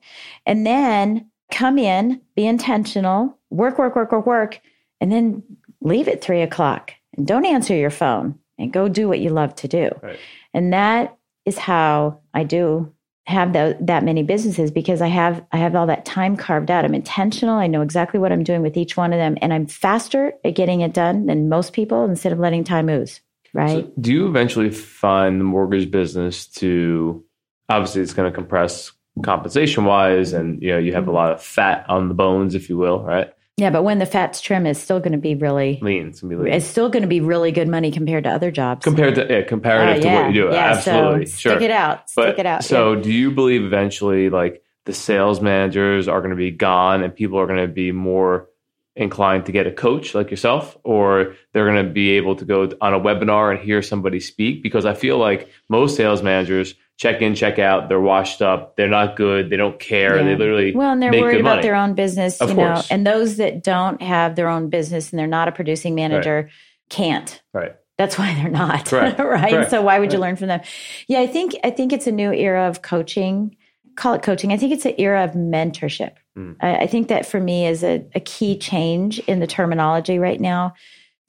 [0.46, 4.62] And then come in, be intentional, work, work, work, work, work,
[5.02, 5.42] and then
[5.82, 9.54] leave at three o'clock and don't answer your phone and go do what you love
[9.56, 9.90] to do.
[10.02, 10.18] Right.
[10.54, 12.90] And that is how I do
[13.30, 16.84] have tho- that many businesses because I have I have all that time carved out.
[16.84, 17.56] I'm intentional.
[17.56, 20.54] I know exactly what I'm doing with each one of them, and I'm faster at
[20.54, 23.20] getting it done than most people instead of letting time ooze.
[23.54, 23.84] Right?
[23.84, 27.24] So do you eventually find the mortgage business to
[27.68, 28.92] obviously it's going to compress
[29.24, 31.10] compensation wise and you know you have Mm-hmm.
[31.10, 34.06] a lot of fat on the bones if you will right yeah, but when the
[34.06, 35.78] fat's trim, it's still going to be really.
[35.82, 38.50] lean it's be lean It's still going to be really good money compared to other
[38.50, 38.82] jobs.
[38.84, 41.70] compared to yeah, comparative Uh, to what you do yeah, absolutely So sure Stick it
[41.70, 41.98] out.
[42.16, 42.64] but Stick it out.
[42.64, 43.02] so yeah.
[43.02, 47.38] do you believe eventually like the sales managers are going to be gone and people
[47.38, 48.48] are going to be more
[48.96, 52.70] inclined to get a coach like yourself or they're going to be able to go
[52.80, 57.22] on a webinar and hear somebody speak because i feel like most sales managers check
[57.22, 60.24] in check out they're washed up they're not good they don't care Yeah.
[60.24, 61.62] they literally Well, and they're make worried about money.
[61.62, 62.82] their own business, Of you know.
[62.90, 66.50] And those that don't have their own business and they're not a producing manager
[66.90, 67.40] can't.
[67.54, 68.84] right That's why they're not.
[68.90, 69.18] Correct.
[69.18, 69.50] right.
[69.50, 69.70] Correct.
[69.70, 70.60] So why would you learn from them?
[71.08, 73.56] Yeah, I think I think it's a new era of coaching.
[73.96, 74.52] Call it coaching.
[74.52, 76.12] I think it's an era of mentorship.
[76.38, 76.56] Mm.
[76.60, 80.40] I, I think that for me is a, a key change in the terminology right
[80.40, 80.74] now.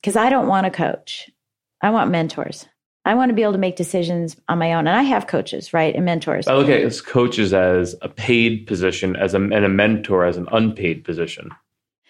[0.01, 1.29] Because I don't want a coach.
[1.81, 2.67] I want mentors.
[3.03, 4.87] I want to be able to make decisions on my own.
[4.87, 5.95] And I have coaches, right?
[5.95, 6.47] And mentors.
[6.47, 10.37] I look at as coaches as a paid position, as a and a mentor as
[10.37, 11.49] an unpaid position.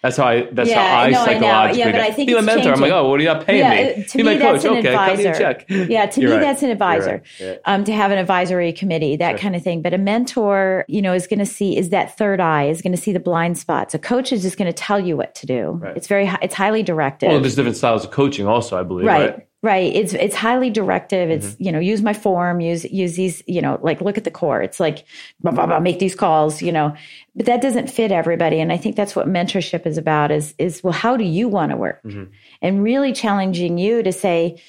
[0.02, 0.48] That's how I.
[0.50, 1.78] That's Yeah, how I I know, I psychologically.
[1.78, 2.72] Yeah, but I think be a mentor.
[2.72, 2.92] I'm like, changing.
[2.92, 4.02] oh, what are you not paying Yeah, me?
[4.02, 4.64] uh, to be me, my coach.
[4.64, 5.32] an okay, cut me a advisor.
[5.38, 5.64] check.
[5.68, 6.42] Yeah, to You're me, right.
[6.42, 7.22] that's an advisor.
[7.40, 7.58] right.
[7.66, 9.38] Um, to have an advisory committee, that Sure.
[9.38, 9.80] kind of thing.
[9.80, 12.90] But a mentor, you know, is going to see is that third eye, is going
[12.96, 13.94] to see the blind spots.
[13.94, 15.78] A coach is just going to tell you what to do.
[15.80, 15.96] Right.
[15.96, 17.28] It's very, it's highly directive.
[17.30, 18.76] Well, there's different styles of coaching, also.
[18.78, 19.06] I believe.
[19.06, 19.94] right, Right.
[19.94, 21.30] It's it's highly directive.
[21.30, 21.62] It's Mm-hmm.
[21.62, 24.60] you know, use my form, use use these, you know, like look at the core.
[24.60, 25.04] It's like
[25.40, 26.96] blah blah blah, make these calls, you know.
[27.36, 30.32] But that doesn't fit everybody, and I think that's what mentorship is about.
[30.32, 32.30] Is is well, how do you want to work, Mhm.
[32.60, 34.60] and really challenging you to say.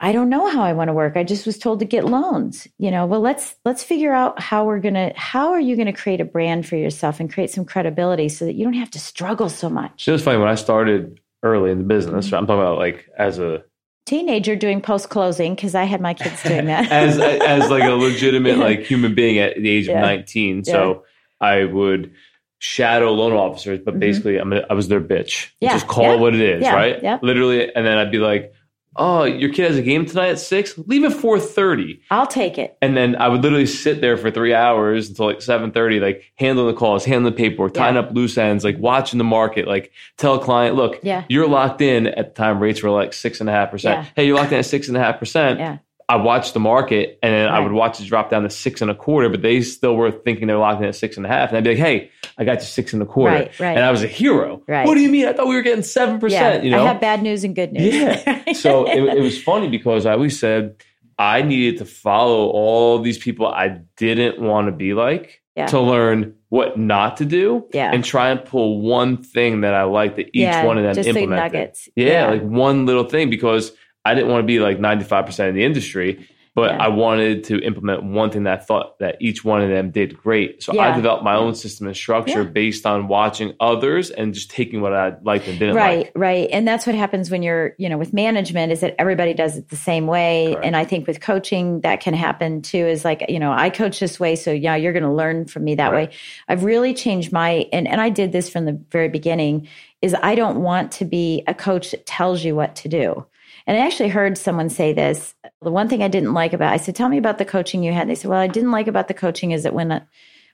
[0.00, 1.16] I don't know how I want to work.
[1.16, 2.68] I just was told to get loans.
[2.78, 5.86] You know, well let's let's figure out how we're going to how are you going
[5.86, 8.92] to create a brand for yourself and create some credibility so that you don't have
[8.92, 10.06] to struggle so much.
[10.06, 12.26] It was funny when I started early in the business.
[12.26, 12.34] Mm-hmm.
[12.36, 13.64] I'm talking about like as a
[14.08, 16.90] Teenager doing post closing because I had my kids doing that.
[16.92, 19.96] as as like a legitimate like human being at the age Yeah.
[19.96, 20.64] of 19.
[20.64, 21.04] So
[21.40, 22.12] I would
[22.58, 24.00] shadow loan officers, but Mhm.
[24.00, 25.50] basically I'm a, I was their bitch.
[25.60, 27.02] Yeah, Just call yeah, it what it is, yeah, right?
[27.02, 27.18] yeah.
[27.22, 28.52] Literally, and then I'd be like,
[28.98, 30.76] "Oh, your kid has a game tonight at six.
[30.86, 32.00] Leave at 4.30.
[32.10, 32.76] I'll take it.
[32.82, 36.24] And then I would literally sit there for three hours until like seven thirty, like
[36.36, 38.00] handling the calls, handling the paperwork, tying Yeah.
[38.02, 41.24] up loose ends, like watching the market, like tell a client, look, Yeah.
[41.28, 44.06] you're locked in at the time rates were like six and a half percent.
[44.16, 45.58] Hey, you're locked in at six and a half percent.
[45.60, 45.78] Yeah.
[46.10, 48.90] I watched the market and then I would watch it drop down to six and
[48.90, 51.50] a quarter, but they still were thinking they're locked in at six and a half.
[51.50, 53.34] And I'd be like, hey, I got you six and a quarter.
[53.34, 53.76] Right, right.
[53.76, 54.62] And I was a hero.
[54.68, 54.86] Right.
[54.86, 55.26] What do you mean?
[55.26, 56.62] I thought we were getting 7%, Yeah.
[56.62, 56.84] you know?
[56.84, 57.94] I have bad news and good news.
[57.94, 58.52] Yeah.
[58.52, 60.76] so it, it was funny because I always said
[61.18, 65.66] I needed to follow all these people I didn't want to be like Yeah.
[65.66, 67.90] to learn what not to do Yeah.
[67.92, 70.94] and try and pull one thing that I like that each Yeah, one of them
[70.94, 71.52] just implemented.
[71.52, 71.88] nuggets.
[71.96, 72.26] Yeah, Yeah.
[72.30, 73.72] like one little thing because
[74.04, 76.26] I didn't want to be like 95% of the industry,
[76.60, 76.84] but Yeah.
[76.84, 80.16] I wanted to implement one thing that I thought that each one of them did
[80.16, 80.62] great.
[80.62, 82.48] So I developed my own system and structure Yeah.
[82.50, 86.12] based on watching others and just taking what I liked and didn't right like.
[86.16, 89.56] right and that's what happens when you're you know with management is that everybody does
[89.56, 90.64] it the same way Correct.
[90.66, 94.00] and i think with coaching that can happen too is like you know i coach
[94.00, 96.08] this way so yeah you're going to learn from me that Right.
[96.10, 96.14] way
[96.48, 99.68] i've really changed my and, and i did this from the very beginning
[100.02, 103.24] is i don't want to be a coach that tells you what to do
[103.68, 105.34] and I actually heard someone say this.
[105.60, 107.92] The one thing I didn't like about, I said, "Tell me about the coaching you
[107.92, 110.04] had." And They said, "Well, I didn't like about the coaching is that when uh,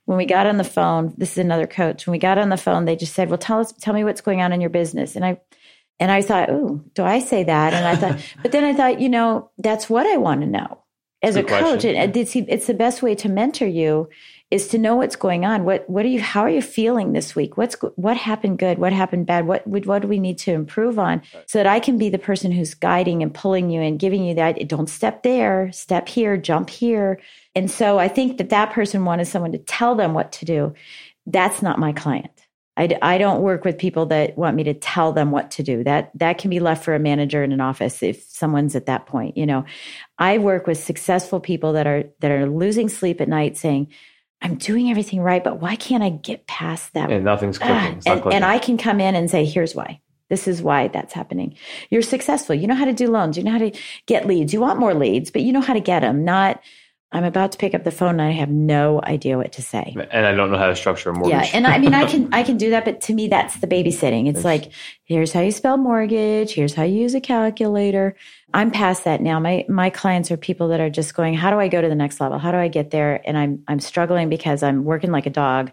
[0.04, 2.06] when we got on the phone, this is another coach.
[2.06, 4.20] When we got on the phone, they just said, "Well, tell us, tell me what's
[4.20, 5.40] going on in your business." And I
[6.00, 9.00] and I thought, "Ooh, do I say that?" And I thought, but then I thought,
[9.00, 10.83] you know, that's what I want to know
[11.24, 11.62] as a Good coach.
[11.62, 11.96] question.
[11.96, 14.08] And uh, it's it's the best way to mentor you
[14.50, 15.64] is to know what's going on.
[15.64, 16.20] What what are you?
[16.20, 17.56] How are you feeling this week?
[17.56, 18.78] What's what happened good?
[18.78, 19.46] What happened bad?
[19.46, 22.52] What what do we need to improve on so that I can be the person
[22.52, 24.68] who's guiding and pulling you and giving you that.
[24.68, 27.20] Don't step there, step here, jump here.
[27.54, 30.74] And so I think that that person wanted someone to tell them what to do.
[31.26, 32.43] That's not my client.
[32.76, 35.84] I, I don't work with people that want me to tell them what to do.
[35.84, 39.06] That that can be left for a manager in an office if someone's at that
[39.06, 39.36] point.
[39.36, 39.64] You know,
[40.18, 43.88] I work with successful people that are that are losing sleep at night, saying,
[44.42, 47.76] "I'm doing everything right, but why can't I get past that And nothing's clicking.
[47.76, 48.36] Ah, not and, clicking.
[48.36, 50.00] and I can come in and say, here's why.
[50.30, 51.56] This is why that's happening.
[51.90, 52.54] You're successful.
[52.54, 53.36] You know how to do loans.
[53.36, 53.72] You know how to
[54.06, 54.52] get leads.
[54.52, 56.24] You want more leads, but you know how to get them.
[56.24, 56.60] Not,
[57.14, 59.94] I'm about to pick up the phone and I have no idea what to say.
[60.10, 61.30] and I don't know how to structure a mortgage.
[61.30, 63.68] Yeah, and I mean, I can I can do that, but to me, that's the
[63.68, 64.28] babysitting.
[64.28, 64.72] It's like,
[65.04, 66.52] here's how you spell mortgage.
[66.52, 68.16] Here's how you use a calculator.
[68.52, 69.38] I'm past that now.
[69.38, 71.94] My my clients are people that are just going, how do I go to the
[71.94, 72.38] next level?
[72.38, 73.22] How do I get there?
[73.24, 75.70] And I'm I'm struggling because I'm working like a dog,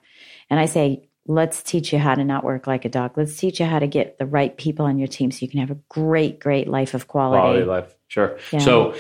[0.51, 3.13] and I say, let's teach you how to not work like a dog.
[3.15, 5.60] Let's teach you how to get the right people on your team so you can
[5.60, 7.41] have a great great life of quality.
[7.41, 7.95] quality life.
[8.08, 8.38] Sure.
[8.51, 8.60] Yeah.
[8.60, 8.93] So,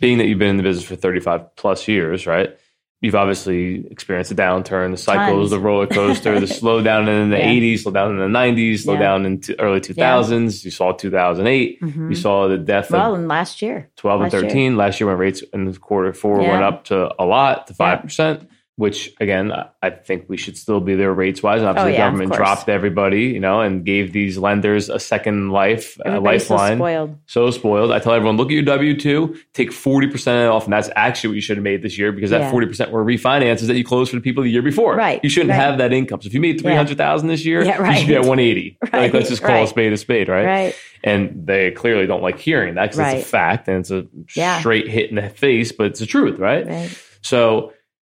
[0.00, 2.56] being that you've been in the business for 35 plus years, right?
[3.00, 5.50] You've obviously experienced the downturn, the cycles, Tons.
[5.50, 7.48] the roller coaster, the slowdown in the Yeah.
[7.50, 8.98] 80s, slowdown in the 90s, slowdown Yeah.
[9.00, 10.64] down into early 2000s.
[10.64, 11.80] You saw 2008.
[11.82, 12.10] Mhm.
[12.10, 14.48] You saw the death Well, of and last year, 12 and last year.
[14.50, 14.76] 13.
[14.76, 16.52] Last year, when rates in the quarter four Yeah.
[16.52, 18.46] went up to a lot, to 5%.
[18.76, 21.62] Which again, I- think we should still be there rates wise.
[21.62, 25.50] Obviously, Oh, yeah, of government dropped everybody, you know, and gave these lenders a second
[25.50, 26.78] life, a so lifeline.
[26.78, 27.16] spoiled.
[27.26, 27.92] So spoiled.
[27.92, 31.28] I tell everyone, look at your W two, take forty percent off, and that's actually
[31.28, 32.50] what you should have made this year because that Yeah.
[32.50, 34.96] forty percent were refinances that you closed for the people the year before.
[34.96, 35.60] Right, You shouldn't right.
[35.60, 36.20] have that income.
[36.22, 38.38] So if you made three hundred thousand this year, Yeah, you should be at one
[38.40, 38.78] eighty.
[38.84, 39.64] Like Right, let's just call right.
[39.64, 40.46] a spade a spade, right?
[40.46, 40.74] Right.
[41.04, 43.16] And they clearly don't like hearing that because Right.
[43.18, 44.58] it's a fact and it's a Yeah.
[44.60, 46.66] straight hit in the face, but it's the truth, right?
[46.66, 46.98] Right.
[47.22, 47.72] So,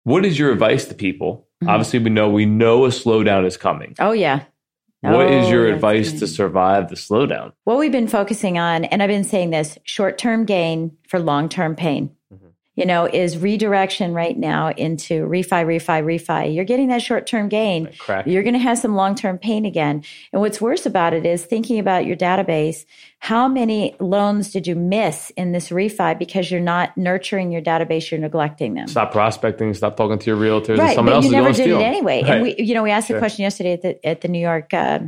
[0.04, 1.48] what is your advice to people?
[1.64, 1.70] Mhm.
[1.70, 3.96] Obviously, we know we know a slowdown is coming.
[4.00, 4.42] Oh yeah.
[5.02, 6.20] What is Oh, your advice good.
[6.20, 7.52] to survive the slowdown?
[7.66, 11.50] What we've been focusing on, and I've been saying this short term gain for long
[11.50, 12.12] term pain.
[12.76, 16.56] You know, is redirection right now into refi, refi, refi.
[16.56, 17.90] You're getting that short term gain.
[18.00, 18.26] Crack.
[18.26, 20.04] You're going to have some long term pain again.
[20.32, 22.86] And what's worse about it is thinking about your database.
[23.20, 28.10] How many loans did you miss in this refi because you're not nurturing your database?
[28.10, 28.88] You're neglecting them.
[28.88, 29.74] Stop prospecting.
[29.76, 30.70] Stop talking to your realtors.
[30.70, 32.24] and right, someone but else you is never going did steal it anyway.
[32.24, 32.32] Right.
[32.32, 33.18] And we, you know, we asked Sure.
[33.18, 34.74] the question yesterday at the at the New York.
[34.74, 35.00] Uh,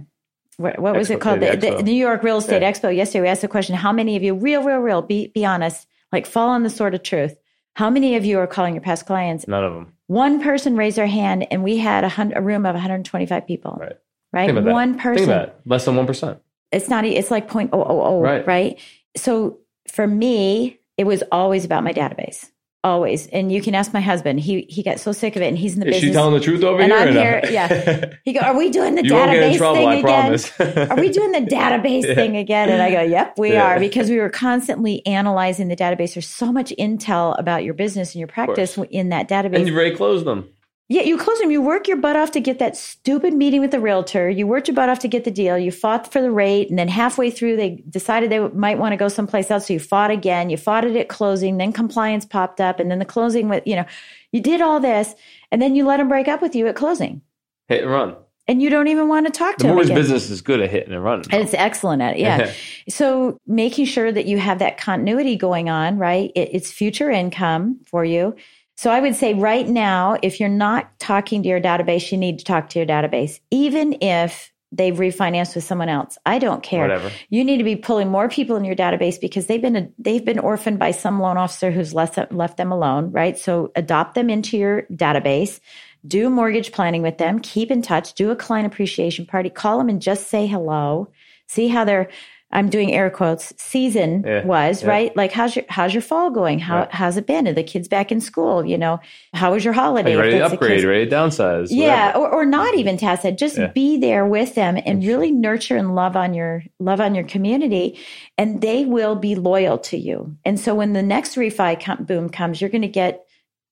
[0.58, 1.42] what, what was Expo- it called?
[1.42, 1.84] yeah, the the.
[1.84, 2.72] New York Real Estate Yeah.
[2.72, 2.96] Expo.
[2.96, 5.88] Yesterday, we asked the question: How many of you, real, real, real, be be honest,
[6.14, 7.36] like fall on the sword of truth?
[7.76, 9.48] How many of you are calling your past clients?
[9.48, 9.94] None of them.
[10.08, 13.78] One person raised their hand, and we had a, hundred, a room of 125 people.
[13.80, 13.94] Right.
[14.32, 14.54] Right.
[14.54, 14.64] That.
[14.64, 15.52] One Think person.
[15.66, 16.40] Less than one percent.
[16.72, 17.06] It's not.
[17.06, 18.22] It's like point oh oh oh.
[18.22, 18.46] Right.
[18.46, 18.80] Right.
[19.16, 22.50] So for me, it was always about my database.
[22.86, 23.26] Always.
[23.28, 24.40] And you can ask my husband.
[24.40, 26.10] He he got so sick of it, and he's in the Is business.
[26.10, 27.02] she telling the truth over And here?
[27.02, 27.22] I'm or no?
[27.22, 28.14] here- yeah.
[28.26, 29.76] He go, are we doing the you won't get in database trouble.
[29.78, 30.88] thing I again?
[30.92, 32.14] Are we doing the database Yeah.
[32.14, 32.70] thing again?
[32.70, 33.66] And I go, yep, we Yeah.
[33.76, 36.14] are, because we were constantly analyzing the database.
[36.14, 39.98] There's so much intel about your business and your practice in that database, and you've
[39.98, 40.48] close them.
[40.88, 41.50] Yeah, you close them.
[41.50, 44.30] You work your butt off to get that stupid meeting with the realtor.
[44.30, 45.58] You worked your butt off to get the deal.
[45.58, 48.98] You fought for the rate, and then halfway through, they decided they might want to
[48.98, 49.66] go someplace else.
[49.66, 50.52] So you fought again.
[50.52, 51.58] You fought it at closing.
[51.58, 53.86] Then compliance popped up, and then the closing with you know,
[54.32, 55.16] you did all this,
[55.52, 57.22] and then you let them break up with you at closing,
[57.68, 58.16] Hit and run.
[58.48, 59.96] and you don't even want to talk to The them again.
[59.96, 61.26] business is good at hitting and running.
[61.32, 62.20] And it's excellent at it.
[62.20, 62.54] Yeah.
[62.90, 66.32] So making sure that you have that continuity going on, right?
[66.36, 68.36] It, it's future income for you.
[68.76, 72.40] So I would say right now, if you're not talking to your database, you need
[72.40, 76.18] to talk to your database, even if they've refinanced with someone else.
[76.26, 76.82] I don't care.
[76.82, 77.12] Whatever.
[77.30, 80.40] You need to be pulling more people in your database because they've been they've been
[80.40, 83.38] orphaned by some loan officer who's left left them alone, right?
[83.38, 85.60] So adopt them into your database.
[86.06, 87.40] Do mortgage planning with them.
[87.40, 88.14] Keep in touch.
[88.14, 89.50] Do a client appreciation party.
[89.50, 91.10] Call them and just say hello.
[91.48, 92.10] See how their
[92.56, 94.90] I'm doing air quotes season Yeah, was yeah.
[94.90, 95.16] right.
[95.16, 96.58] Like how's your how's your fall going?
[96.58, 96.92] How Right.
[96.92, 97.48] how's it been?
[97.48, 98.66] Are the kids back in school?
[98.66, 99.00] You know
[99.34, 100.16] how was your holiday?
[100.16, 100.84] ready to upgrade?
[100.84, 101.68] Ready to downsize?
[101.70, 102.80] Yeah, or, or not mm-hmm.
[102.80, 103.38] even task it.
[103.38, 103.68] Just Yeah.
[103.68, 108.00] be there with them and really nurture and love on your love on your community,
[108.38, 110.36] and they will be loyal to you.
[110.46, 113.26] And so when the next refi com- boom comes, you're going to get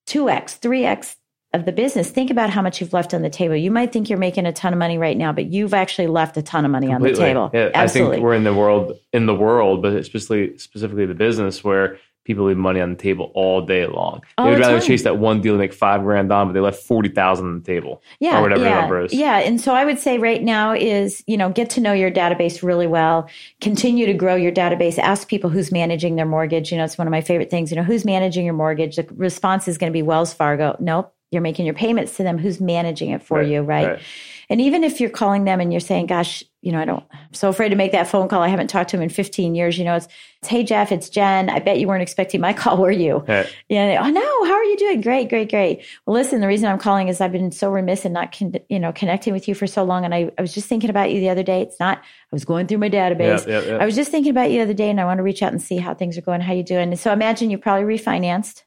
[0.06, 1.16] two x, three x
[1.54, 2.10] of the business.
[2.10, 3.56] Think about how much you've left on the table.
[3.56, 6.36] You might think you're making a ton of money right now, but you've actually left
[6.36, 7.50] a ton of money on the table.
[7.54, 11.62] Yeah, I think we're in the world in the world, but especially specifically the business
[11.62, 14.22] where people leave money on the table all day long.
[14.38, 14.86] All they oh, would the rather time.
[14.86, 17.60] chase that one deal and make five grand on, but they left forty thousand on
[17.60, 18.02] the table.
[18.18, 19.12] yeah, or whatever the number is.
[19.12, 22.10] Yeah, and so I would say right now is you know get to know your
[22.10, 23.28] database really well.
[23.60, 24.98] Continue to grow your database.
[24.98, 26.72] Ask people who's managing their mortgage.
[26.72, 27.70] You know, it's one of my favorite things.
[27.70, 28.96] You know, who's managing your mortgage?
[28.96, 30.76] The response is going to be Wells Fargo.
[30.80, 32.38] Nope, you're making your payments to them.
[32.38, 33.86] Who's managing it for Right, you, right?
[33.88, 34.02] right.
[34.50, 37.32] And even if you're calling them and you're saying, "Gosh, you know, I don't, I'm
[37.32, 38.42] so afraid to make that phone call.
[38.42, 40.06] I haven't talked to him in 15 years." You know, it's,
[40.40, 41.48] it's "Hey Jeff, it's Jen.
[41.48, 43.46] I bet you weren't expecting my call, were you?" Yeah.
[43.70, 44.02] Yeah.
[44.04, 45.00] Oh no, how are you doing?
[45.00, 45.82] Great, great, great.
[46.04, 48.78] Well, listen, the reason I'm calling is I've been so remiss in not, con- you
[48.78, 51.20] know, connecting with you for so long, and I, I was just thinking about you
[51.20, 51.62] the other day.
[51.62, 51.98] It's not.
[51.98, 53.46] I was going through my database.
[53.46, 53.76] Yeah, yeah, yeah.
[53.78, 55.52] I was just thinking about you the other day, and I want to reach out
[55.52, 56.90] and see how things are going, how you doing.
[56.90, 58.62] And so imagine you probably refinanced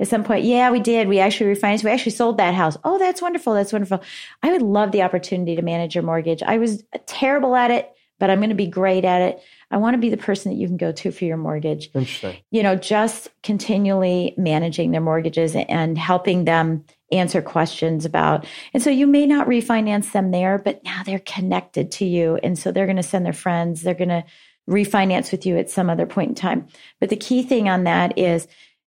[0.00, 0.44] at some point.
[0.44, 1.08] Yeah, we did.
[1.08, 1.84] We actually refinanced.
[1.84, 2.76] We actually sold that house.
[2.84, 3.54] Oh, that's wonderful.
[3.54, 4.02] That's wonderful.
[4.42, 6.42] I would love the opportunity to manage your mortgage.
[6.42, 9.42] I was terrible at it, but I'm going to be great at it.
[9.70, 12.36] I want to be the person that you can go to for your mortgage Interesting.
[12.50, 18.46] you know, just continually managing their mortgages and helping them answer questions about.
[18.74, 22.38] And so you may not refinance them there, but now they're connected to you.
[22.42, 24.24] And so they're going to send their friends, they're going to
[24.68, 26.66] refinance with you at some other point in time.
[27.00, 28.46] But the key thing on that is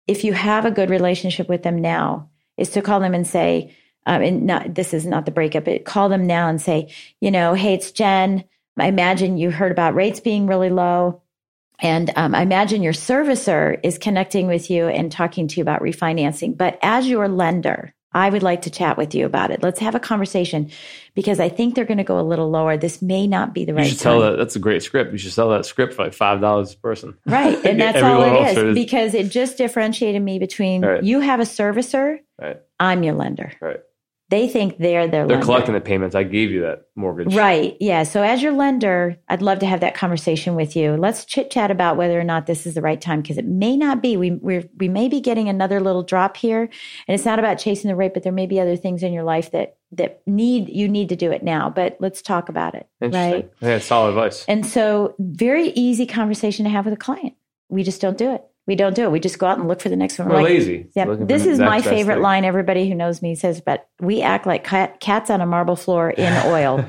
[0.07, 3.75] if you have a good relationship with them now, is to call them and say,
[4.07, 7.31] um, and not, this is not the breakup, but call them now and say, you
[7.31, 8.45] know, hey, it's Jen.
[8.79, 11.23] I imagine you heard about rates being really low.
[11.81, 15.83] And um, I imagine your servicer is connecting with you and talking to you about
[15.83, 16.57] refinancing.
[16.57, 19.62] But as your lender, I would like to chat with you about it.
[19.62, 20.71] Let's have a conversation
[21.14, 22.77] because I think they're going to go a little lower.
[22.79, 23.85] This may not be the right.
[23.85, 24.03] You should time.
[24.03, 24.37] sell that.
[24.37, 25.12] That's a great script.
[25.12, 27.19] You should sell that script for like five dollars a person.
[27.27, 27.62] Right.
[27.64, 31.03] And that's all it is because it just differentiated me between Right.
[31.03, 32.59] you have a servicer Right.
[32.79, 33.53] I'm your lender.
[33.61, 33.81] Right.
[34.29, 35.45] They think they're their They're lender.
[35.45, 36.17] collecting the payments.
[36.17, 37.33] I gave you that mortgage.
[37.33, 37.77] Right.
[37.79, 38.03] Yeah.
[38.03, 40.97] So as your lender, I'd love to have that conversation with you.
[40.97, 43.77] Let's chit chat about whether or not this is the right time because it may
[43.77, 44.17] not be.
[44.17, 47.89] We we we may be getting another little drop here, and it's not about chasing
[47.89, 50.89] the rate, but there may be other things in your life that that need you
[50.89, 51.71] need to do it now.
[51.71, 52.89] But let's talk about it.
[53.01, 53.49] Right.
[53.61, 54.45] Yeah, solid advice.
[54.49, 57.35] And so, very easy conversation to have with a client.
[57.69, 58.43] We just don't do it.
[58.66, 59.12] We don't do it.
[59.12, 60.29] We just go out and look for the next one.
[60.29, 60.88] We're like, lazy.
[60.96, 62.22] yeah, Looking this is my favorite thing.
[62.22, 62.44] line.
[62.44, 66.11] Everybody who knows me says, but we act like cat, cats on a marble floor
[66.11, 66.85] in oil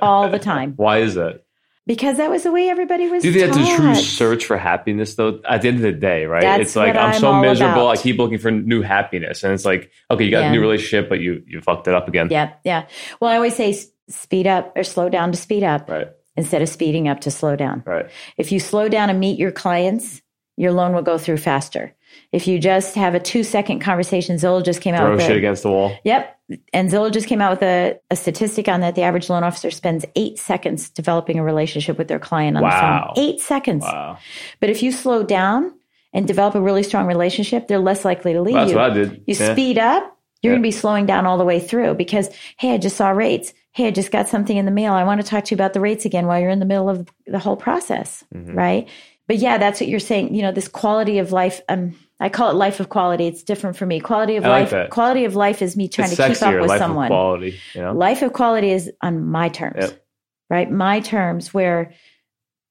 [0.00, 1.44] all the time Why is that?
[1.86, 3.22] because that was the way everybody was.
[3.22, 5.40] Do you think that's a true search for happiness, though?
[5.48, 6.40] At the end of the day, right?
[6.42, 7.72] That's it's like I'm, I'm so miserable.
[7.88, 7.98] about.
[7.98, 10.48] I keep looking for new happiness, and it's like, okay, you got Yeah.
[10.48, 12.28] a new relationship, but you you fucked it up again.
[12.30, 12.86] Yeah, yeah.
[13.20, 13.76] Well, I always say
[14.08, 16.08] speed up or slow down to speed up Right.
[16.36, 17.82] instead of speeding up to slow down.
[17.84, 18.06] Right.
[18.36, 20.22] If you slow down and meet your clients,
[20.62, 21.92] your loan will go through faster.
[22.30, 25.32] If you just have a two second conversation, Zillow just came out Throw with shit
[25.32, 25.92] a, against the wall.
[26.04, 26.38] Yep.
[26.72, 28.94] And Zillow just came out with a, a statistic on that.
[28.94, 33.12] The average loan officer spends eight seconds developing a relationship with their client on Wow.
[33.14, 33.24] the phone.
[33.28, 33.82] Eight seconds.
[33.82, 34.18] Wow.
[34.60, 35.74] But if you slow down
[36.12, 38.76] and develop a really strong relationship, they're less likely to leave That's you.
[38.76, 39.10] what I did.
[39.26, 39.52] You Yeah.
[39.52, 40.56] speed up, you're Yeah.
[40.56, 43.54] going to be slowing down all the way through because, hey, I just saw rates.
[43.74, 44.92] Hey, I just got something in the mail.
[44.92, 46.90] I want to talk to you about the rates again while you're in the middle
[46.90, 48.54] of the whole process, Mm-hmm.
[48.54, 48.88] right?
[49.32, 50.34] But yeah, that's what you're saying.
[50.34, 51.62] You know, this quality of life.
[51.70, 53.26] Um, I call it life of quality.
[53.26, 53.98] It's different for me.
[53.98, 54.70] Quality of I life.
[54.72, 54.90] that.
[54.90, 57.06] Quality of life is me trying It's to keep up with life someone.
[57.06, 57.58] of quality.
[57.72, 57.92] You know.
[57.94, 60.04] Life of quality is on my terms, Yep.
[60.50, 60.70] right?
[60.70, 61.94] My terms where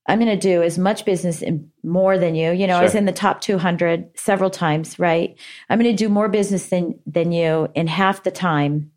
[0.08, 2.52] I'm going to do as much business in more than you.
[2.52, 5.36] You know, I was in the top 200 several times, right?
[5.68, 8.92] I'm going to do more business than than you in half the time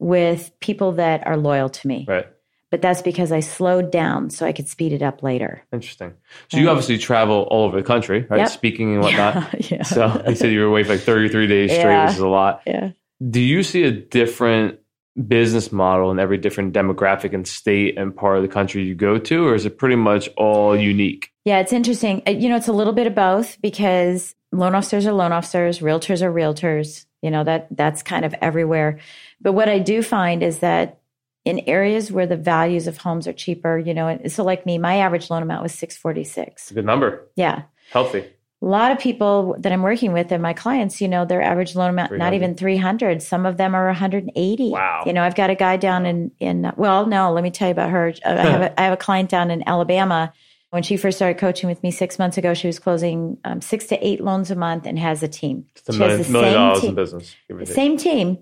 [0.00, 2.06] with people that are loyal to me.
[2.08, 2.26] Right.
[2.74, 5.62] But that's because I slowed down so I could speed it up later.
[5.72, 6.14] Interesting.
[6.50, 8.38] So you obviously travel all over the country, right?
[8.38, 8.48] Yep.
[8.48, 9.70] Speaking and whatnot.
[9.70, 9.84] yeah.
[9.84, 12.06] So you said you were away for like 33 days straight, Yeah.
[12.06, 12.62] which is a lot.
[12.66, 12.90] yeah.
[13.30, 14.80] Do you see a different
[15.28, 19.18] business model in every different demographic and state and part of the country you go
[19.18, 21.30] to, or is it pretty much all unique?
[21.44, 22.22] Yeah, it's interesting.
[22.26, 25.78] Uh, You know, it's a little bit of both because loan officers are loan officers,
[25.78, 27.06] realtors are realtors.
[27.22, 28.98] You know, that that's kind of everywhere.
[29.40, 30.98] But what I do find is that
[31.44, 34.78] in areas where the values of homes are cheaper, you know, and so like me,
[34.78, 36.70] my average loan amount was 646.
[36.70, 37.26] A good number.
[37.36, 37.62] Yeah.
[37.90, 38.24] Healthy.
[38.62, 41.76] A lot of people that I'm working with and my clients, you know, their average
[41.76, 43.22] loan amount, not even 300.
[43.22, 44.70] Some of them are 180.
[44.70, 45.02] Wow.
[45.04, 47.72] You know, I've got a guy down in, in, well, no, let me tell you
[47.72, 48.14] about her.
[48.24, 50.32] I have a, I have a client down in Alabama.
[50.70, 53.86] When she first started coaching with me six months ago, she was closing um, six
[53.88, 55.66] to eight loans a month and has a team.
[55.76, 56.88] It's a million, the dollars team.
[56.88, 57.36] in business.
[57.46, 57.74] give or take.
[57.74, 58.38] Same team.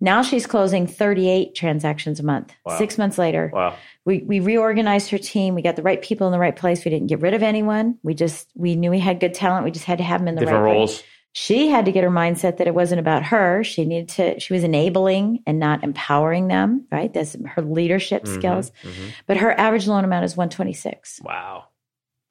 [0.00, 2.54] Now she's closing 38 transactions a month.
[2.64, 2.78] Wow.
[2.78, 3.74] Six months later, Wow.
[4.04, 5.54] we, we reorganized her team.
[5.54, 6.84] We got the right people in the right place.
[6.84, 7.98] We didn't get rid of anyone.
[8.02, 9.64] We just, we knew we had good talent.
[9.64, 10.90] We just had to have them in the Different right place.
[10.90, 11.02] roles.
[11.32, 13.62] She had to get her mindset that it wasn't about her.
[13.62, 17.12] She needed to, she was enabling and not empowering them, right?
[17.12, 18.72] That's her leadership Mhm, skills.
[18.82, 19.12] mhm.
[19.28, 21.20] But her average loan amount is 126.
[21.22, 21.64] Wow.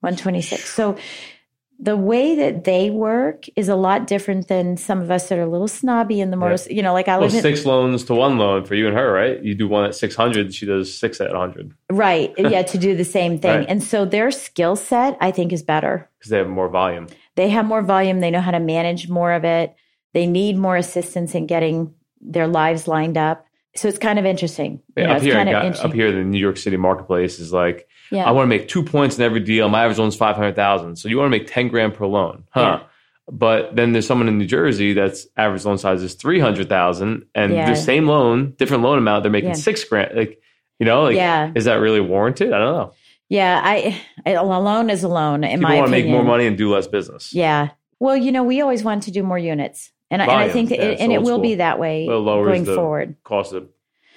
[0.01, 0.65] 126.
[0.73, 0.97] So
[1.81, 5.43] the way that they work is a lot different than some of us that are
[5.43, 8.03] a little snobby in the more, you know, like I Well, live in, six loans
[8.05, 9.41] to one loan for you and her, right?
[9.41, 12.33] You do one at 600, she does six at 100 right.
[12.37, 12.63] Yeah.
[12.63, 13.59] To do the same thing.
[13.59, 13.69] Right.
[13.69, 16.09] And so their skill set, I think, is better.
[16.19, 17.07] because they have more volume.
[17.35, 18.19] They have more volume.
[18.19, 19.73] They know how to manage more of it.
[20.13, 23.45] They need more assistance in getting their lives lined up.
[23.77, 24.81] So it's kind of interesting.
[24.97, 25.91] You Yeah, know, up it's here, kind of got- interesting.
[25.91, 28.25] up here, the New York City marketplace is like, yeah.
[28.25, 29.69] I want to make two points in every deal.
[29.69, 30.95] My average loan's 500,000.
[30.97, 32.43] So you want to make 10 grand per loan.
[32.51, 32.79] Huh.
[32.81, 32.87] Yeah.
[33.31, 37.69] But then there's someone in New Jersey that's average loan size is 300,000 and Yeah.
[37.69, 39.55] the same loan, different loan amount, they're making Yeah.
[39.55, 40.15] six grand.
[40.17, 40.41] Like,
[40.79, 41.51] you know, like, Yeah.
[41.55, 42.53] is that really warranted?
[42.53, 42.91] I don't know.
[43.29, 43.61] yeah.
[43.63, 46.47] I, I, a loan is a loan, in People my want to make more money
[46.47, 47.31] and do less business.
[47.33, 47.69] Yeah.
[47.99, 49.91] Well, you know, we always want to do more units.
[50.09, 52.47] And, I, and I think it, and it will be that way Well, it lowers
[52.47, 53.15] going the forward.
[53.23, 53.67] Cost to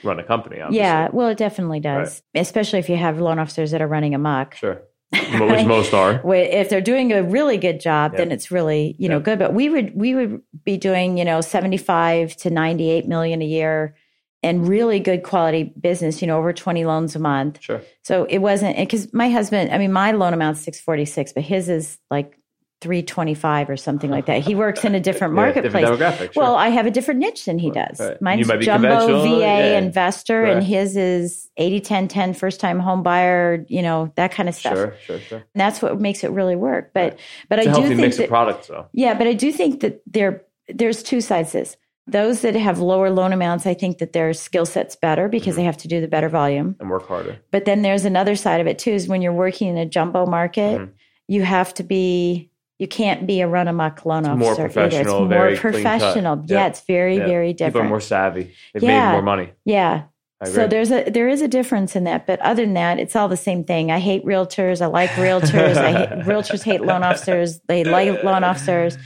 [0.04, 0.78] run a company, obviously.
[0.78, 4.54] Yeah, well, it definitely does, especially if you have loan officers that are running amok.
[4.54, 4.82] Sure.
[5.12, 6.22] Which most are.
[6.34, 9.22] If they're doing a really good job, then it's really you know Yeah.
[9.24, 9.38] good.
[9.38, 13.42] But we would we would be doing you know seventy five to ninety eight million
[13.42, 13.94] a year,
[14.42, 16.22] and really good quality business.
[16.22, 17.58] You know, over twenty loans a month.
[17.60, 17.82] Sure.
[18.02, 19.70] So it wasn't because my husband.
[19.70, 22.38] I mean, my loan amount's six forty six, but his is like
[22.82, 24.42] three twenty five or something like that.
[24.42, 25.88] He works in a different Yeah, marketplace.
[25.88, 26.34] Different.
[26.34, 26.42] Sure.
[26.42, 28.00] Well, I have a different niche than he does.
[28.00, 28.20] right.
[28.20, 29.78] Mine's You might be jumbo VA yeah.
[29.78, 34.48] investor, and his is 80 10 10 first time home buyer, you know, that kind
[34.48, 34.74] of stuff.
[34.74, 35.38] sure, sure, sure.
[35.38, 36.90] And that's what makes it really work.
[36.92, 37.20] But Right.
[37.48, 38.86] but It's I do think that products, though.
[38.92, 41.76] yeah, but I do think that there there's two sides to this.
[42.08, 45.56] Those that have lower loan amounts, I think that their skill set's better because Mm-hmm.
[45.60, 46.74] they have to do the better volume.
[46.80, 47.38] And work harder.
[47.52, 50.26] But then there's another side of it too, is when you're working in a jumbo
[50.26, 50.90] market, Mhm.
[51.28, 52.50] you have to be
[52.82, 54.64] You can't be a run amok loan more officer.
[54.64, 54.68] either.
[54.72, 55.82] professional, It's more very clean cut.
[56.00, 56.44] professional.
[56.46, 57.74] Yeah, it's very, very different.
[57.74, 58.44] People are more savvy.
[58.74, 59.06] They've Yeah.
[59.06, 59.48] made more money.
[59.64, 60.02] yeah.
[60.44, 63.28] So there's a there is a difference in that, but other than that, it's all
[63.28, 63.92] the same thing.
[63.92, 64.82] I hate realtors.
[64.82, 65.76] I like realtors.
[65.76, 67.60] I hate, realtors hate loan officers.
[67.68, 68.98] They like loan officers.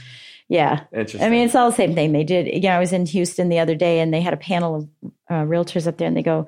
[0.49, 1.21] Yeah, Interesting.
[1.21, 2.11] I mean it's all the same thing.
[2.13, 2.47] They did.
[2.47, 4.83] You know, I was in Houston the other day, and they had a panel of
[5.29, 6.47] uh, realtors up there, and they go,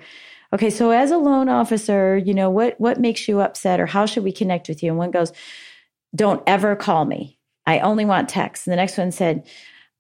[0.56, 4.08] "Okay, so as a loan officer, you know what what makes you upset, or how
[4.08, 5.32] should we connect with you?" And one goes,
[6.16, 7.40] "Don't ever call me.
[7.66, 9.48] I only want text." And the next one said,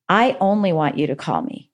[0.08, 1.72] "I only want you to call me.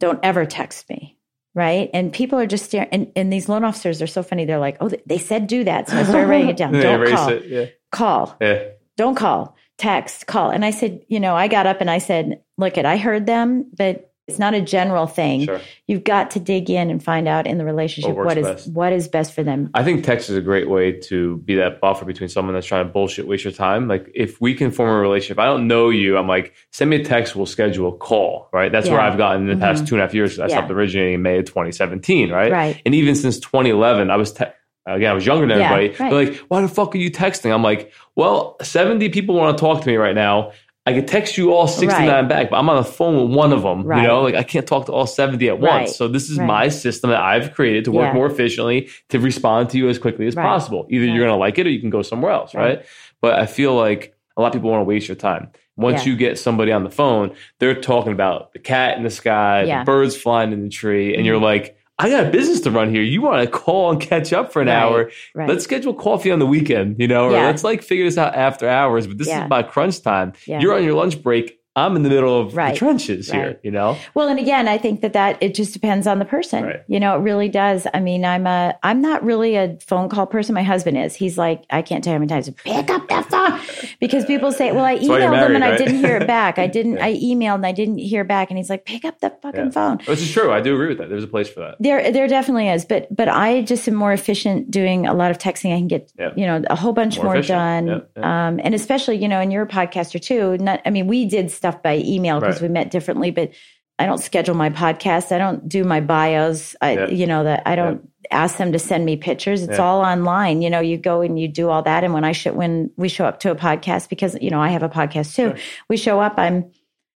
[0.00, 1.16] Don't ever text me."
[1.54, 1.90] Right.
[1.92, 2.88] And people are just staring.
[2.92, 4.44] And, and these loan officers are so funny.
[4.44, 5.88] They're like, oh, they said do that.
[5.88, 6.72] So I started writing it down.
[6.80, 7.28] Don't call.
[7.30, 7.46] it.
[7.46, 7.64] Yeah.
[7.90, 8.36] Call.
[8.40, 8.64] Yeah.
[8.96, 9.56] Don't call.
[9.76, 10.28] Text.
[10.28, 10.50] Call.
[10.50, 13.26] And I said, you know, I got up and I said, look, it, I heard
[13.26, 15.46] them, but it's not a general thing.
[15.46, 15.60] Sure.
[15.86, 18.72] You've got to dig in and find out in the relationship What what is best.
[18.72, 19.70] what is best for them.
[19.74, 22.86] I think text is a great way to be that buffer between someone that's trying
[22.86, 23.88] to bullshit waste your time.
[23.88, 26.18] Like if we can form a relationship, I don't know you.
[26.18, 28.70] I'm like, send me a text, we'll schedule a call, right?
[28.70, 29.88] That's where I've gotten in the past Mhm.
[29.88, 30.38] two and a half years.
[30.38, 30.48] I Yeah.
[30.48, 32.52] stopped originating in May of 2017, right?
[32.52, 32.82] Right.
[32.84, 34.44] And even since 2011, I was te-
[34.86, 35.88] again, I was younger than Yeah, everybody.
[36.02, 36.10] right.
[36.10, 37.52] They're like, why the fuck are you texting?
[37.52, 40.52] I'm like, well, 70 people want to talk to me right now.
[40.88, 42.28] I could text you all 69 Right.
[42.28, 43.82] back, but I'm on the phone with one of them.
[43.82, 44.00] Right.
[44.02, 45.80] You know, like I can't talk to all 70 at Right.
[45.82, 45.96] once.
[45.96, 48.14] So this is my system that I've created to work Yeah.
[48.14, 50.86] more efficiently to respond to you as quickly as possible.
[50.88, 52.82] Either you're going to like it or you can go somewhere else, right?
[53.20, 55.48] But I feel like a lot of people want to waste your time.
[55.76, 56.12] Once Yeah.
[56.12, 59.84] you get somebody on the phone, they're talking about the cat in the sky, the
[59.84, 61.26] birds flying in the tree, and Mhm.
[61.26, 63.02] you're like, I got a business to run here.
[63.02, 64.74] You want to call and catch up for an Right.
[64.76, 65.10] hour.
[65.34, 65.48] Right.
[65.48, 67.46] Let's schedule coffee on the weekend, you know, or Yeah.
[67.46, 69.06] let's like figure this out after hours.
[69.08, 69.44] But this Yeah.
[69.44, 70.32] is my crunch time.
[70.46, 70.60] Yeah.
[70.60, 71.57] You're on your lunch break.
[71.86, 72.72] I'm in the middle of Right.
[72.72, 73.96] the trenches here, you know?
[74.14, 76.64] Well, and again, I think that that it just depends on the person.
[76.64, 76.80] Right.
[76.88, 77.86] You know, it really does.
[77.94, 80.54] I mean, I'm a I'm not really a phone call person.
[80.54, 81.14] My husband is.
[81.14, 83.60] He's like, I can't tell you how many times pick up that phone
[84.00, 86.16] because people say, "Well, I That's why you're emailed them and married, I didn't hear
[86.16, 86.58] it back.
[86.58, 86.94] I didn't.
[86.96, 87.06] Yeah.
[87.06, 89.70] I emailed and I didn't hear back." And he's like, "Pick up the fucking Yeah.
[89.70, 90.52] phone." Which is true.
[90.52, 91.08] I do agree with that.
[91.08, 91.76] There's a place for that.
[91.80, 95.38] There, there definitely is, but but I just am more efficient doing a lot of
[95.38, 95.74] texting.
[95.74, 96.30] I can get Yeah.
[96.36, 98.02] you know a whole bunch More more, done.
[98.16, 100.56] Um, and especially you know, and you're a podcaster too.
[100.58, 102.68] Not, I mean, we did stuff by email because Right.
[102.68, 103.50] we met differently, but
[103.98, 105.32] I don't schedule my podcast.
[105.32, 106.76] I don't do my bios.
[106.80, 107.06] I, Yeah.
[107.08, 109.62] you know, that I don't ask them to send me pictures.
[109.62, 109.84] It's Yeah.
[109.84, 110.62] all online.
[110.62, 112.04] You know, you go and you do all that.
[112.04, 114.68] And when I should, when we show up to a podcast, because you know I
[114.68, 115.54] have a podcast too, Sure.
[115.88, 116.34] we show up.
[116.38, 116.66] I'm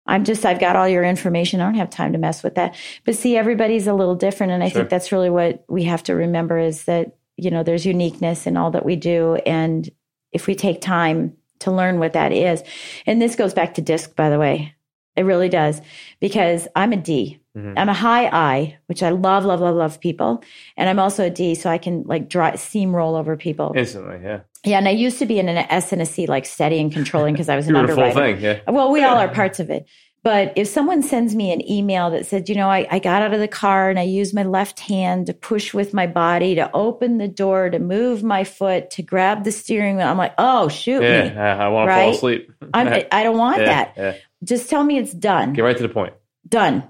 [0.05, 1.61] I'm just, I've got all your information.
[1.61, 2.75] I don't have time to mess with that.
[3.05, 4.53] But see, everybody's a little different.
[4.53, 4.81] And I Sure.
[4.81, 8.57] think that's really what we have to remember is that, you know, there's uniqueness in
[8.57, 9.37] all that we do.
[9.47, 9.89] And
[10.33, 12.63] if we take time to learn what that is,
[13.07, 14.75] and this goes back to disc, by the way,
[15.17, 15.81] it really does,
[16.21, 17.39] because I'm a D.
[17.57, 17.75] Mhm.
[17.77, 20.43] I'm a high I, which I love, love, love, love people.
[20.79, 23.75] And I'm also a D, so I can like draw dry, steamroll over people.
[23.77, 24.41] Instantly, yeah.
[24.65, 24.79] Yeah.
[24.79, 27.35] And I used to be in an S and a C, like steady and controlling
[27.35, 28.15] because I was an underwriter.
[28.15, 28.61] thing, yeah.
[28.67, 29.85] Well, we all are parts of it.
[30.25, 33.35] But if someone sends me an email that said, you know, I, I got out
[33.35, 36.70] of the car and I used my left hand to push with my body to
[36.73, 40.68] open the door, to move my foot, to grab the steering wheel, I'm like, oh,
[40.68, 41.37] shoot Yeah, me.
[41.37, 42.14] I, I want to fall Right?
[42.14, 42.53] asleep.
[42.73, 43.95] I'm, I don't want Yeah, that.
[43.97, 44.14] yeah.
[44.45, 45.55] Just tell me it's done.
[45.55, 46.14] Get right to the point.
[46.49, 46.89] Done.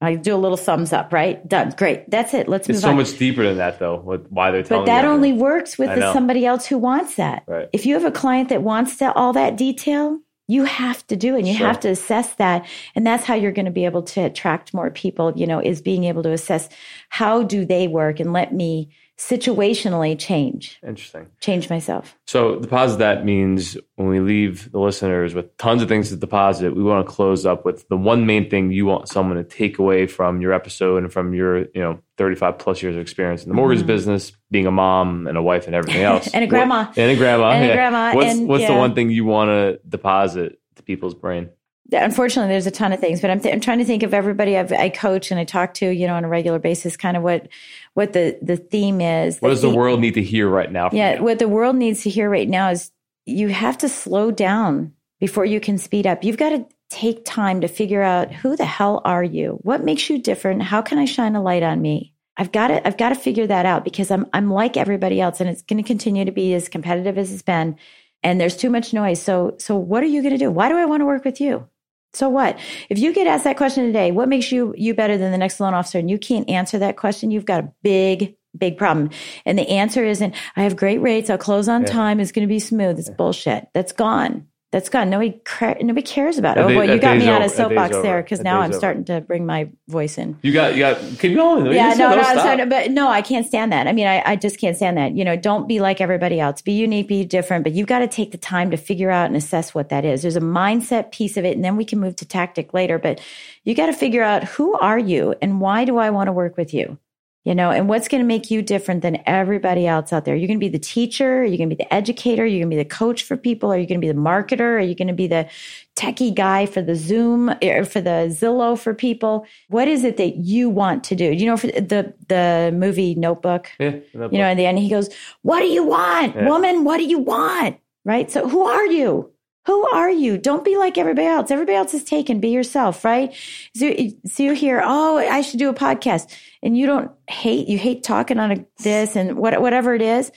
[0.00, 1.46] I do a little thumbs up, right?
[1.46, 1.74] Done.
[1.76, 2.10] Great.
[2.10, 2.48] That's it.
[2.48, 2.94] Let's It's move so on.
[2.94, 4.00] So much deeper than that, though.
[4.00, 6.12] With why they're telling but that only works with I the, know.
[6.12, 7.44] somebody else who wants that.
[7.46, 7.68] Right.
[7.72, 10.18] If you have a client that wants that, all that detail,
[10.52, 11.66] you have to do it and you Sure.
[11.66, 12.66] have to assess that.
[12.94, 15.80] And that's how you're going to be able to attract more people, you know, is
[15.80, 16.68] being able to assess
[17.08, 18.90] how do they work and let me
[19.28, 21.26] situationally change, Interesting.
[21.40, 22.18] change myself.
[22.26, 26.74] So deposit that means when we leave the listeners with tons of things to deposit,
[26.74, 29.78] we want to close up with the one main thing you want someone to take
[29.78, 33.48] away from your episode and from your, you know, 35 plus years of experience in
[33.48, 33.86] the mortgage Mhm.
[33.86, 36.28] business, being a mom and a wife and everything else.
[36.34, 36.86] And a grandma.
[36.86, 37.50] What- and a grandma.
[37.50, 41.14] And a grandma, What's, and- what's the one thing you want to deposit to people's
[41.14, 41.50] brain?
[41.92, 44.56] Unfortunately, there's a ton of things, but I'm, th- I'm trying to think of everybody
[44.56, 47.22] I've, I coach and I talk to, you know, on a regular basis, kind of
[47.22, 47.48] what,
[47.94, 49.38] what the, the theme is.
[49.40, 50.88] What does the world need to hear right now?
[50.88, 51.22] From Yeah, you?
[51.22, 52.90] what the world needs to hear right now is
[53.26, 56.24] you have to slow down before you can speed up.
[56.24, 59.58] You've got to take time to figure out who the hell are you?
[59.62, 60.62] What makes you different?
[60.62, 62.14] How can I shine a light on me?
[62.36, 65.40] I've got to I've got to figure that out because I'm I'm like everybody else
[65.40, 67.76] and it's going to continue to be as competitive as it's been
[68.22, 69.20] and there's too much noise.
[69.20, 70.50] So so what are you going to do?
[70.50, 71.68] Why do I want to work with you?
[72.14, 72.58] So what?
[72.90, 75.60] If you get asked that question today, what makes you you better than the next
[75.60, 79.08] loan officer and you can't answer that question, you've got a big big problem.
[79.46, 81.88] And the answer isn't I have great rates, I'll close on Yeah.
[81.88, 82.98] time, it's going to be smooth.
[82.98, 83.68] It's bullshit.
[83.72, 84.46] That's gone.
[84.72, 85.10] That's gone.
[85.10, 85.38] Nobody
[85.82, 86.62] nobody cares about it.
[86.62, 88.78] Oh boy, you got me out of soapbox there because now I'm over.
[88.78, 90.38] starting to bring my voice in.
[90.40, 91.66] You got, you got, keep going.
[91.66, 93.86] Yeah, no, no, I'm sorry, but no, I can't stand that.
[93.86, 95.14] I mean, I, I just can't stand that.
[95.14, 96.62] You know, don't be like everybody else.
[96.62, 99.36] Be unique, be different, but you've got to take the time to figure out and
[99.36, 100.22] assess what that is.
[100.22, 102.98] There's a mindset piece of it, and then we can move to tactic later.
[102.98, 103.20] But
[103.64, 106.56] you got to figure out who are you and why do I want to work
[106.56, 106.98] with you?
[107.44, 110.36] You know, and what's going to make you different than everybody else out there?
[110.36, 112.70] You're going to be the teacher, you're you going to be the educator, you're going
[112.70, 114.94] to be the coach for people, are you going to be the marketer, are you
[114.94, 115.48] going to be the
[115.96, 119.44] techie guy for the Zoom or for the Zillow for people?
[119.68, 121.32] What is it that you want to do?
[121.32, 125.10] You know, for the the movie Notebook, Yeah, you know, in the end, he goes,
[125.42, 126.36] What do you want?
[126.36, 126.48] Yeah.
[126.48, 127.76] Woman, what do you want?
[128.04, 128.30] Right?
[128.30, 129.31] So, who are you?
[129.66, 130.38] Who are you?
[130.38, 131.50] Don't be like everybody else.
[131.50, 132.40] Everybody else is taken.
[132.40, 133.32] Be yourself, right?
[133.76, 133.94] So,
[134.26, 138.02] so you hear, oh, I should do a podcast, and you don't hate, you hate
[138.02, 140.32] talking on a, this and what, whatever it is.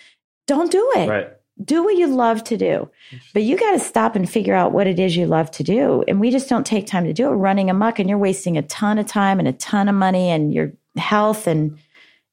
[0.47, 1.09] Don't do it.
[1.09, 1.29] right.
[1.63, 2.89] Do what you love to do.
[3.33, 6.03] But you got to stop and figure out what it is you love to do.
[6.05, 8.61] And we just don't take time to do it running amok, and you're wasting a
[8.63, 11.79] ton of time and a ton of money and your health and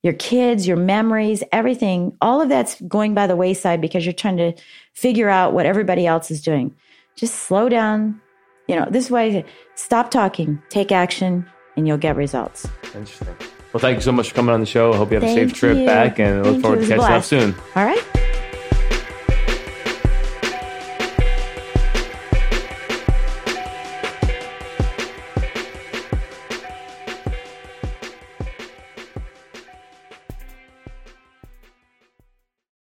[0.02, 4.36] your kids, your memories, everything, all of that's going by the wayside because you're trying
[4.36, 4.52] to
[4.92, 6.74] figure out what everybody else is doing.
[7.16, 8.20] Just slow down.
[8.68, 12.66] You know, this way, stop talking, take action, and you'll get results.
[12.94, 13.34] Interesting.
[13.72, 14.92] Well, thank you so much for coming on the show.
[14.92, 17.04] I hope you have a Thank safe trip back and I look forward to catching
[17.04, 17.54] up soon.
[17.74, 18.38] All right.